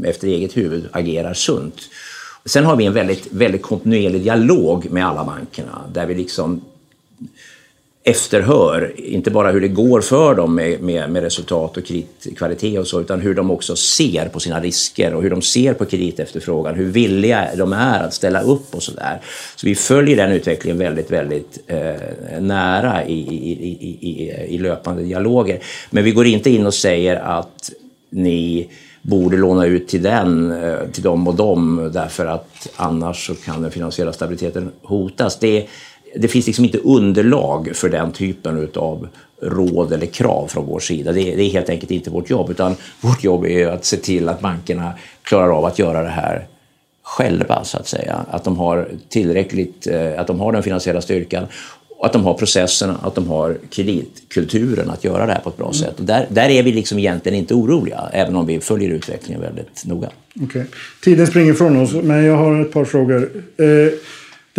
efter 0.04 0.28
eget 0.28 0.58
huvud 0.58 0.90
agerar 0.92 1.34
sunt. 1.34 1.76
Sen 2.46 2.66
har 2.66 2.76
vi 2.76 2.86
en 2.86 2.94
väldigt, 2.94 3.28
väldigt 3.32 3.62
kontinuerlig 3.62 4.24
dialog 4.24 4.92
med 4.92 5.08
alla 5.08 5.24
bankerna 5.24 5.82
där 5.94 6.06
vi 6.06 6.16
liksom 6.16 6.62
efterhör, 8.04 8.94
inte 8.96 9.32
bara 9.32 9.52
hur 9.52 9.62
det 9.62 9.68
går 9.68 10.02
för 10.02 10.36
dem 10.36 10.56
med, 10.56 10.82
med, 10.82 11.10
med 11.10 11.24
resultat 11.24 11.78
och 11.78 11.86
kreditkvalitet 11.86 12.80
och 12.80 12.88
så, 12.88 13.02
utan 13.02 13.22
hur 13.22 13.36
de 13.36 13.52
också 13.52 13.76
ser 13.76 14.30
på 14.30 14.40
sina 14.40 14.60
risker 14.60 15.14
och 15.14 15.24
hur 15.24 15.30
de 15.30 15.42
ser 15.42 15.74
på 15.74 15.86
kreditefterfrågan, 15.86 16.76
hur 16.76 16.86
villiga 16.86 17.48
de 17.56 17.74
är 17.74 18.04
att 18.04 18.14
ställa 18.14 18.42
upp 18.42 18.76
och 18.76 18.84
så 18.84 18.92
där. 18.92 19.22
Så 19.56 19.68
vi 19.68 19.76
följer 19.76 20.18
den 20.18 20.32
utvecklingen 20.32 20.78
väldigt, 20.78 21.12
väldigt 21.12 21.60
eh, 21.68 22.40
nära 22.40 23.06
i, 23.06 23.20
i, 23.20 23.52
i, 23.52 24.10
i, 24.10 24.32
i 24.56 24.58
löpande 24.58 25.04
dialoger. 25.04 25.60
Men 25.90 26.04
vi 26.04 26.12
går 26.12 26.26
inte 26.26 26.50
in 26.50 26.66
och 26.66 26.74
säger 26.74 27.16
att 27.16 27.72
ni 28.10 28.70
borde 29.02 29.38
låna 29.38 29.66
ut 29.66 29.88
till 29.88 30.02
den, 30.02 30.52
eh, 30.64 30.80
till 30.92 31.04
dem 31.04 31.28
och 31.28 31.36
dem 31.36 31.90
därför 31.94 32.26
att 32.26 32.68
annars 32.76 33.28
så 33.28 33.36
kan 33.36 33.62
den 33.62 33.72
finansiella 33.72 34.14
stabiliteten 34.14 34.72
hotas. 34.82 35.40
Det, 35.40 35.68
det 36.16 36.28
finns 36.28 36.48
liksom 36.48 36.66
inte 36.66 36.78
underlag 36.78 37.72
för 37.74 37.90
den 37.90 38.12
typen 38.12 38.70
av 38.76 39.08
råd 39.42 39.94
eller 39.94 40.06
krav 40.06 40.48
från 40.48 40.66
vår 40.66 40.80
sida. 40.80 41.12
Det 41.12 41.22
är, 41.22 41.38
det 41.38 41.44
är 41.44 41.50
helt 41.50 41.70
enkelt 41.70 41.92
inte 41.92 42.10
vårt 42.10 42.30
jobb 42.30 42.50
utan 42.50 42.76
vårt 43.02 43.24
jobb 43.24 43.46
är 43.46 43.68
att 43.68 43.86
se 43.86 43.98
till 43.98 44.30
att 44.30 44.42
bankerna 44.42 44.94
klarar 45.24 45.58
av 45.58 45.66
att 45.66 45.80
göra 45.80 46.04
det 46.04 46.10
här 46.10 46.48
själva 47.04 47.64
så 47.64 47.78
att 47.78 47.88
säga. 47.88 48.26
Att 48.30 48.44
de 48.44 48.58
har 48.58 48.88
tillräckligt, 49.10 49.88
eh, 49.88 50.20
att 50.20 50.28
de 50.28 50.40
har 50.40 50.52
den 50.52 50.64
finansiella 50.64 51.02
styrkan 51.02 51.48
att 52.02 52.14
de 52.14 52.24
har 52.24 52.34
processerna, 52.34 53.00
att 53.04 53.16
de 53.16 53.28
har 53.28 53.58
kreditkulturen 53.70 54.90
att 54.90 55.04
göra 55.04 55.26
det 55.26 55.34
här 55.34 55.40
på 55.40 55.50
ett 55.50 55.58
bra 55.58 55.66
mm. 55.66 55.74
sätt. 55.74 56.00
Och 56.00 56.06
där, 56.06 56.28
där 56.30 56.50
är 56.50 56.64
vi 56.64 56.72
liksom 56.72 57.00
egentligen 57.00 57.38
inte 57.38 57.54
oroliga, 57.54 58.10
även 58.14 58.36
om 58.36 58.46
vi 58.46 58.60
följer 58.60 58.90
utvecklingen 58.90 59.42
väldigt 59.42 59.86
noga. 59.86 60.10
Okay. 60.44 60.64
Tiden 61.04 61.28
springer 61.28 61.54
ifrån 61.54 61.78
oss, 61.78 61.94
men 61.94 62.26
jag 62.26 62.38
har 62.38 62.62
ett 62.62 62.72
par 62.72 62.86
frågor. 62.86 63.32
Eh, 63.58 63.66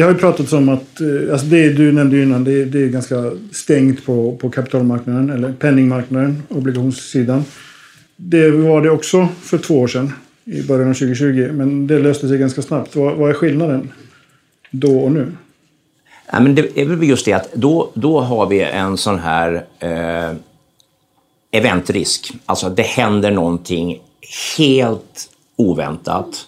det 0.00 0.04
har 0.04 0.12
ju 0.12 0.18
pratats 0.18 0.52
om 0.52 0.68
att, 0.68 1.00
eh, 1.00 1.32
alltså 1.32 1.46
det 1.46 1.72
du 1.72 1.92
nämnde 1.92 2.22
innan, 2.22 2.44
det, 2.44 2.64
det 2.64 2.84
är 2.84 2.88
ganska 2.88 3.32
stängt 3.52 4.06
på, 4.06 4.36
på 4.36 4.50
kapitalmarknaden, 4.50 5.30
eller 5.30 5.52
penningmarknaden, 5.52 6.42
obligationssidan. 6.48 7.44
Det 8.16 8.50
var 8.50 8.82
det 8.82 8.90
också 8.90 9.28
för 9.40 9.58
två 9.58 9.80
år 9.80 9.88
sedan, 9.88 10.12
i 10.44 10.62
början 10.62 10.90
av 10.90 10.94
2020, 10.94 11.50
men 11.52 11.86
det 11.86 11.98
löste 11.98 12.28
sig 12.28 12.38
ganska 12.38 12.62
snabbt. 12.62 12.96
Vad, 12.96 13.16
vad 13.16 13.30
är 13.30 13.34
skillnaden 13.34 13.92
då 14.70 15.00
och 15.00 15.12
nu? 15.12 15.32
Ja, 16.32 16.40
men 16.40 16.54
det 16.54 16.78
är 16.78 16.84
väl 16.84 17.08
just 17.08 17.24
det 17.24 17.32
att 17.32 17.52
då, 17.54 17.90
då 17.94 18.20
har 18.20 18.46
vi 18.46 18.60
en 18.60 18.96
sån 18.96 19.18
här 19.18 19.64
eh, 19.78 20.36
eventrisk. 21.50 22.32
Alltså 22.46 22.68
det 22.68 22.82
händer 22.82 23.30
någonting 23.30 24.00
helt 24.58 25.30
oväntat 25.56 26.46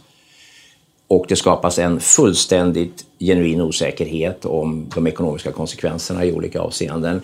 och 1.13 1.25
det 1.29 1.37
skapas 1.37 1.79
en 1.79 2.01
fullständigt 2.01 3.05
genuin 3.19 3.61
osäkerhet 3.61 4.45
om 4.45 4.87
de 4.95 5.07
ekonomiska 5.07 5.53
konsekvenserna 5.53 6.25
i 6.25 6.33
olika 6.33 6.61
avseenden. 6.61 7.21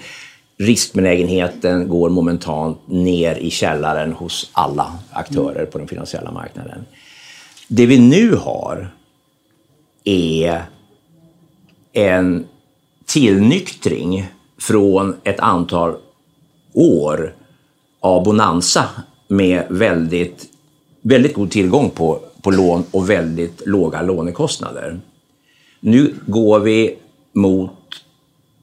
Riskbenägenheten 0.58 1.88
går 1.88 2.10
momentant 2.10 2.78
ner 2.86 3.34
i 3.34 3.50
källaren 3.50 4.12
hos 4.12 4.50
alla 4.52 4.98
aktörer 5.10 5.66
på 5.66 5.78
den 5.78 5.88
finansiella 5.88 6.30
marknaden. 6.32 6.84
Det 7.68 7.86
vi 7.86 7.98
nu 7.98 8.34
har 8.34 8.94
är 10.04 10.62
en 11.92 12.46
tillnyktring 13.06 14.26
från 14.60 15.16
ett 15.24 15.40
antal 15.40 15.96
år 16.74 17.34
av 18.00 18.24
bonanza 18.24 18.84
med 19.28 19.66
väldigt, 19.70 20.46
väldigt 21.02 21.34
god 21.34 21.50
tillgång 21.50 21.90
på, 21.90 22.20
på 22.42 22.50
lån 22.50 22.84
och 22.90 23.10
väldigt 23.10 23.66
låga 23.66 24.02
lånekostnader. 24.02 25.00
Nu 25.80 26.14
går 26.26 26.60
vi 26.60 26.96
mot 27.32 27.70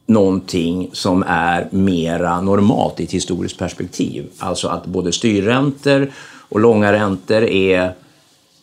någonting 0.05 0.89
som 0.93 1.23
är 1.27 1.67
mera 1.71 2.41
normalt 2.41 2.99
i 2.99 3.03
ett 3.03 3.11
historiskt 3.11 3.57
perspektiv. 3.57 4.29
Alltså 4.37 4.67
att 4.67 4.85
både 4.85 5.11
styrräntor 5.11 6.11
och 6.49 6.59
långa 6.59 6.93
räntor 6.93 7.43
är, 7.43 7.93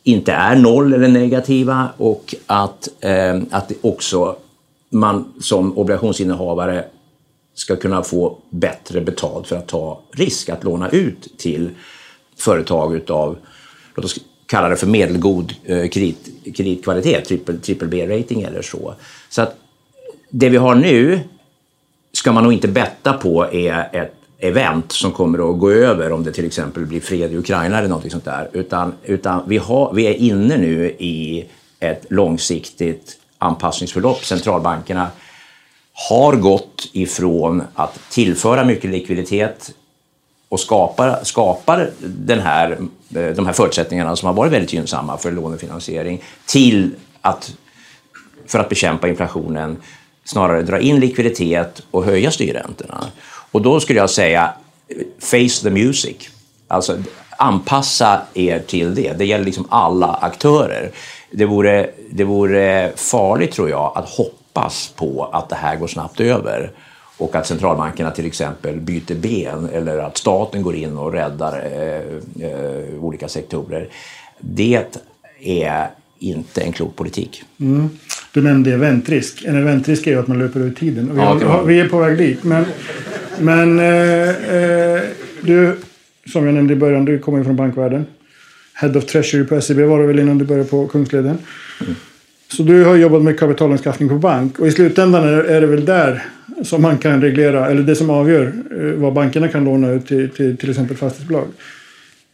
inte 0.02 0.32
är 0.32 0.56
noll 0.56 0.92
eller 0.92 1.08
negativa 1.08 1.88
och 1.96 2.34
att, 2.46 2.88
eh, 3.00 3.40
att 3.50 3.72
också 3.80 4.36
man 4.90 5.32
som 5.40 5.78
obligationsinnehavare 5.78 6.84
ska 7.54 7.76
kunna 7.76 8.02
få 8.02 8.38
bättre 8.50 9.00
betalt 9.00 9.46
för 9.46 9.56
att 9.56 9.68
ta 9.68 10.00
risk 10.12 10.48
att 10.48 10.64
låna 10.64 10.88
ut 10.88 11.38
till 11.38 11.70
företag 12.36 12.94
utav, 12.94 13.36
låt 13.94 14.04
oss 14.04 14.18
kalla 14.52 14.68
det 14.68 14.76
för 14.76 14.86
medelgod 14.86 15.54
eh, 15.64 15.88
kredit, 15.88 16.28
kreditkvalitet, 16.56 17.24
trippel, 17.24 17.60
trippel 17.60 17.88
B-rating 17.88 18.42
eller 18.42 18.62
så. 18.62 18.94
Så 19.28 19.42
att 19.42 19.56
det 20.30 20.48
vi 20.48 20.56
har 20.56 20.74
nu 20.74 21.20
ska 22.12 22.32
man 22.32 22.44
nog 22.44 22.52
inte 22.52 22.68
betta 22.68 23.12
på 23.12 23.54
är 23.54 23.88
ett 23.92 24.14
event 24.38 24.92
som 24.92 25.12
kommer 25.12 25.50
att 25.50 25.58
gå 25.58 25.70
över 25.70 26.12
om 26.12 26.24
det 26.24 26.32
till 26.32 26.46
exempel 26.46 26.86
blir 26.86 27.00
fred 27.00 27.32
i 27.32 27.36
Ukraina 27.36 27.78
eller 27.78 27.88
något 27.88 28.10
sånt 28.10 28.24
där. 28.24 28.50
Utan, 28.52 28.92
utan 29.04 29.42
vi, 29.46 29.58
har, 29.58 29.92
vi 29.94 30.06
är 30.06 30.14
inne 30.14 30.56
nu 30.56 30.86
i 30.98 31.44
ett 31.80 32.06
långsiktigt 32.10 33.18
anpassningsförlopp. 33.38 34.24
Centralbankerna 34.24 35.10
har 36.10 36.36
gått 36.36 36.90
ifrån 36.92 37.62
att 37.74 38.00
tillföra 38.10 38.64
mycket 38.64 38.90
likviditet 38.90 39.74
och 40.52 40.60
skapar, 40.60 41.24
skapar 41.24 41.90
den 42.00 42.40
här, 42.40 42.78
eh, 43.14 43.26
de 43.26 43.46
här 43.46 43.52
förutsättningarna 43.52 44.16
som 44.16 44.26
har 44.26 44.34
varit 44.34 44.52
väldigt 44.52 44.72
gynnsamma 44.72 45.18
för 45.18 45.32
lånefinansiering 45.32 46.22
till 46.46 46.90
att, 47.20 47.54
för 48.46 48.58
att 48.58 48.68
bekämpa 48.68 49.08
inflationen, 49.08 49.76
snarare 50.24 50.62
dra 50.62 50.80
in 50.80 51.00
likviditet 51.00 51.82
och 51.90 52.04
höja 52.04 52.30
styrräntorna. 52.30 53.04
Och 53.50 53.62
då 53.62 53.80
skulle 53.80 53.98
jag 53.98 54.10
säga 54.10 54.52
face 55.18 55.62
the 55.62 55.70
music. 55.70 56.16
Alltså 56.68 56.98
anpassa 57.38 58.20
er 58.34 58.58
till 58.58 58.94
det. 58.94 59.12
Det 59.12 59.24
gäller 59.24 59.44
liksom 59.44 59.66
alla 59.70 60.06
aktörer 60.06 60.90
det 61.30 61.44
vore, 61.44 61.90
det 62.10 62.24
vore 62.24 62.92
farligt 62.96 63.52
tror 63.52 63.70
jag 63.70 63.92
att 63.94 64.08
hoppas 64.08 64.92
på 64.96 65.30
att 65.32 65.48
det 65.48 65.56
här 65.56 65.76
går 65.76 65.86
snabbt 65.86 66.20
över 66.20 66.70
och 67.22 67.36
att 67.36 67.46
centralbankerna 67.46 68.10
till 68.10 68.26
exempel 68.26 68.80
byter 68.80 69.14
ben 69.14 69.68
eller 69.72 69.98
att 69.98 70.18
staten 70.18 70.62
går 70.62 70.74
in 70.74 70.98
och 70.98 71.12
räddar 71.12 71.64
eh, 71.72 72.48
eh, 72.48 73.04
olika 73.04 73.28
sektorer. 73.28 73.88
Det 74.38 74.84
är 75.40 75.90
inte 76.18 76.60
en 76.60 76.72
klok 76.72 76.96
politik. 76.96 77.42
Mm. 77.60 77.90
Du 78.32 78.42
nämnde 78.42 78.72
eventrisk. 78.72 79.44
En 79.44 79.56
eventrisk 79.56 80.06
är 80.06 80.10
ju 80.10 80.18
att 80.18 80.28
man 80.28 80.38
löper 80.38 80.60
ut 80.60 80.76
tiden. 80.76 81.10
Vi, 81.14 81.20
ja, 81.20 81.38
har, 81.44 81.64
vi 81.64 81.80
är 81.80 81.88
på 81.88 81.98
väg 81.98 82.18
dit. 82.18 82.44
Men, 82.44 82.64
men 83.40 83.78
eh, 83.78 84.28
eh, 84.28 85.00
du, 85.40 85.76
som 86.32 86.44
jag 86.46 86.54
nämnde 86.54 86.72
i 86.72 86.76
början, 86.76 87.04
du 87.04 87.18
kommer 87.18 87.38
ju 87.38 87.44
från 87.44 87.56
bankvärlden. 87.56 88.06
Head 88.74 88.96
of 88.96 89.06
Treasury 89.06 89.44
på 89.44 89.60
SEB 89.60 89.78
var 89.78 90.00
det 90.00 90.06
väl 90.06 90.18
innan 90.18 90.38
du 90.38 90.44
började 90.44 90.68
på 90.68 90.88
Kungsleden. 90.88 91.38
Mm. 91.80 91.94
Så 92.56 92.62
du 92.62 92.84
har 92.84 92.96
jobbat 92.96 93.22
med 93.22 93.38
kapitalanskaffning 93.38 94.08
på 94.08 94.14
bank 94.14 94.58
och 94.58 94.66
i 94.66 94.72
slutändan 94.72 95.24
är, 95.24 95.60
det 95.60 95.66
väl 95.66 95.84
där 95.84 96.24
som 96.62 96.82
man 96.82 96.98
kan 96.98 97.20
reglera, 97.20 97.70
eller 97.70 97.82
det 97.82 97.96
som 97.96 98.10
avgör 98.10 98.52
eh, 98.70 99.00
vad 99.00 99.12
bankerna 99.12 99.48
kan 99.48 99.64
låna 99.64 99.90
ut 99.90 100.06
till 100.06 100.30
till, 100.30 100.56
till 100.56 100.70
exempel 100.70 100.96
fastighetsbolag. 100.96 101.46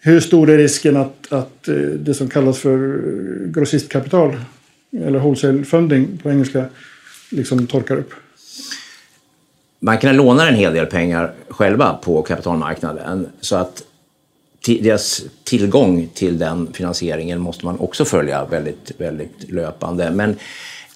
Hur 0.00 0.20
stor 0.20 0.50
är 0.50 0.59
risken 0.59 0.96
att, 0.96 1.33
att 1.33 1.68
eh, 1.68 1.74
det 1.74 2.14
som 2.14 2.28
kallas 2.28 2.59
för 2.59 2.74
eh, 2.74 3.50
grossistkapital 3.50 4.37
eller 4.92 5.18
wholesale 5.18 5.64
funding 5.64 6.18
på 6.22 6.31
engelska 6.31 6.64
liksom 7.31 7.66
torkar 7.66 7.96
upp? 7.96 8.14
bankerna 9.81 10.12
lånar 10.12 10.46
en 10.46 10.54
hel 10.54 10.74
del 10.74 10.87
pengar 10.87 11.33
själva 11.48 11.94
på 11.94 12.22
kapitalmarknaden. 12.22 13.26
Så 13.40 13.57
att 13.57 13.83
deras 14.74 15.22
tillgång 15.44 16.09
till 16.14 16.38
den 16.38 16.72
finansieringen 16.72 17.40
måste 17.40 17.64
man 17.64 17.81
också 17.81 18.04
följa 18.04 18.44
väldigt, 18.44 18.92
väldigt 18.98 19.50
löpande. 19.50 20.11
Men 20.11 20.37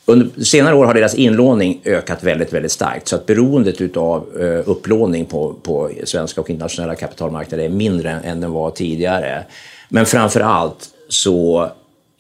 under 0.05 0.45
senare 0.45 0.75
år 0.75 0.85
har 0.85 0.95
deras 0.95 1.15
inlåning 1.15 1.81
ökat 1.85 2.23
väldigt, 2.23 2.53
väldigt 2.53 2.73
starkt 2.73 3.09
så 3.09 3.17
att 3.17 3.27
beroendet 3.27 3.97
av 3.97 4.41
eh, 4.41 4.71
upplåning 4.71 5.25
på, 5.25 5.55
på 5.63 5.91
svenska 6.05 6.41
och 6.41 6.51
internationella 6.51 6.95
kapitalmarknader 6.95 7.65
är 7.65 7.69
mindre 7.69 8.11
än 8.11 8.41
den 8.41 8.53
var 8.53 8.71
tidigare. 8.71 9.45
Men 9.89 10.07
framför 10.07 10.41
allt 10.41 10.89
så 11.09 11.71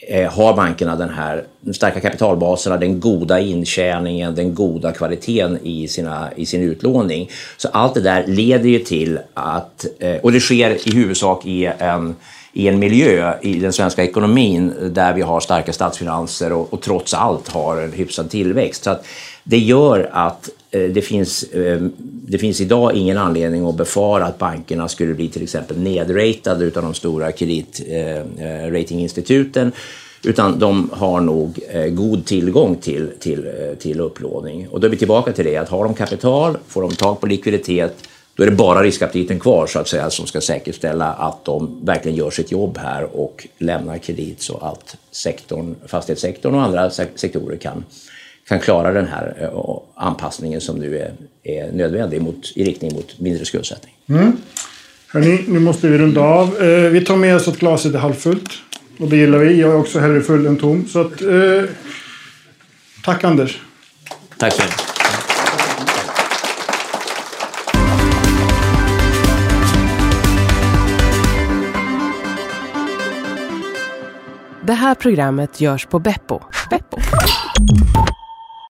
Eh, 0.09 0.33
har 0.33 0.55
bankerna 0.55 0.97
den 0.97 1.11
här 1.11 1.45
starka 1.75 2.01
kapitalbaserna, 2.01 2.77
den 2.77 3.01
goda 3.01 3.41
intjäningen, 3.41 4.35
den 4.35 4.55
goda 4.55 4.93
kvaliteten 4.93 5.59
i, 5.62 5.88
sina, 5.88 6.31
i 6.37 6.47
sin 6.47 6.62
utlåning. 6.62 7.31
Så 7.57 7.69
allt 7.69 7.95
det 7.95 8.01
där 8.01 8.27
leder 8.27 8.69
ju 8.69 8.79
till 8.79 9.19
att, 9.35 9.87
eh, 9.99 10.17
och 10.17 10.33
det 10.33 10.41
sker 10.41 10.88
i 10.88 10.95
huvudsak 10.95 11.47
i 11.47 11.73
en 11.79 12.17
i 12.53 12.69
en 12.69 12.79
miljö 12.79 13.35
i 13.43 13.55
den 13.55 13.73
svenska 13.73 14.05
ekonomin 14.05 14.75
där 14.91 15.15
vi 15.15 15.23
har 15.23 15.41
starka 15.41 15.73
statsfinanser 15.73 16.53
och, 16.53 16.73
och 16.73 16.81
trots 16.81 17.15
allt 17.15 17.49
har 17.49 17.77
en 17.77 17.93
hyfsad 17.93 18.31
tillväxt. 18.31 18.85
Så 18.85 18.91
att 18.91 19.07
det 19.44 19.59
gör 19.59 20.11
att 20.12 20.48
eh, 20.70 20.83
det 20.83 21.02
finns, 21.02 21.42
eh, 21.42 21.81
det 22.00 22.38
finns 22.38 22.61
idag 22.61 22.94
ingen 22.94 23.18
anledning 23.18 23.66
att 23.66 23.76
befara 23.76 24.26
att 24.26 24.38
bankerna 24.38 24.88
skulle 24.88 25.14
bli 25.14 25.28
till 25.28 25.42
exempel 25.42 25.78
nedratade 25.78 26.66
av 26.66 26.83
de 26.83 26.94
stora 26.94 27.33
kreditratinginstituten. 27.33 29.66
Eh, 29.66 29.72
utan 30.24 30.59
de 30.59 30.90
har 30.92 31.20
nog 31.20 31.61
god 31.90 32.24
tillgång 32.24 32.76
till, 32.76 33.11
till, 33.20 33.50
till 33.78 34.00
upplåning. 34.00 34.68
Och 34.68 34.81
då 34.81 34.87
är 34.87 34.90
vi 34.90 34.96
tillbaka 34.96 35.33
till 35.33 35.44
det 35.44 35.57
att 35.57 35.68
har 35.68 35.85
de 35.85 35.94
kapital, 35.94 36.59
får 36.68 36.83
de 36.83 36.90
tag 36.90 37.20
på 37.20 37.26
likviditet, 37.26 38.09
då 38.35 38.42
är 38.42 38.46
det 38.46 38.57
bara 38.57 38.83
riskaptiten 38.83 39.40
kvar 39.40 39.66
så 39.66 39.78
att 39.78 39.88
säga 39.88 40.11
som 40.11 40.26
ska 40.26 40.40
säkerställa 40.40 41.12
att 41.12 41.44
de 41.44 41.81
verkligen 41.83 42.16
gör 42.16 42.31
sitt 42.31 42.52
jobb 42.52 42.78
här 42.78 43.16
och 43.16 43.46
lämnar 43.59 43.98
kredit 43.98 44.42
så 44.42 44.57
att 44.57 44.96
sektorn, 45.11 45.74
fastighetssektorn 45.87 46.55
och 46.55 46.62
andra 46.62 46.90
sektorer 46.90 47.57
kan, 47.57 47.85
kan 48.48 48.61
klara 48.61 48.92
den 48.92 49.07
här 49.07 49.37
eh, 49.40 49.78
anpassningen 49.94 50.61
som 50.61 50.76
nu 50.76 50.98
är, 50.98 51.12
är 51.42 51.72
nödvändig 51.72 52.22
mot, 52.22 52.52
i 52.55 52.64
riktning 52.64 52.94
mot 52.94 53.20
mindre 53.20 53.44
skuldsättning. 53.44 53.94
Mm. 54.09 54.37
Hörrni, 55.09 55.44
nu 55.48 55.61
måste 55.61 55.88
vi 55.88 55.98
runda 55.98 56.20
av. 56.20 56.62
Eh, 56.62 56.90
vi 56.90 57.05
tar 57.05 57.16
med 57.16 57.37
oss 57.37 57.48
att 57.48 57.59
glaset 57.59 57.94
är 57.94 57.98
halvfullt. 57.98 58.50
Och 58.98 59.09
det 59.09 59.16
gillar 59.16 59.38
vi. 59.38 59.61
Jag 59.61 59.70
är 59.70 59.76
också 59.76 59.98
hellre 59.98 60.20
full 60.20 60.46
än 60.46 60.57
tom. 60.57 60.87
Så 60.88 61.00
att, 61.00 61.22
eh, 61.22 61.70
tack 63.05 63.24
Anders. 63.24 63.61
Tack 64.38 64.52
så 64.52 64.62
mycket. 64.62 64.92
Det 74.66 74.72
här 74.72 74.94
programmet 74.94 75.61
görs 75.61 75.87
på 75.87 75.98
Beppo. 75.98 76.40
Beppo. 76.70 76.98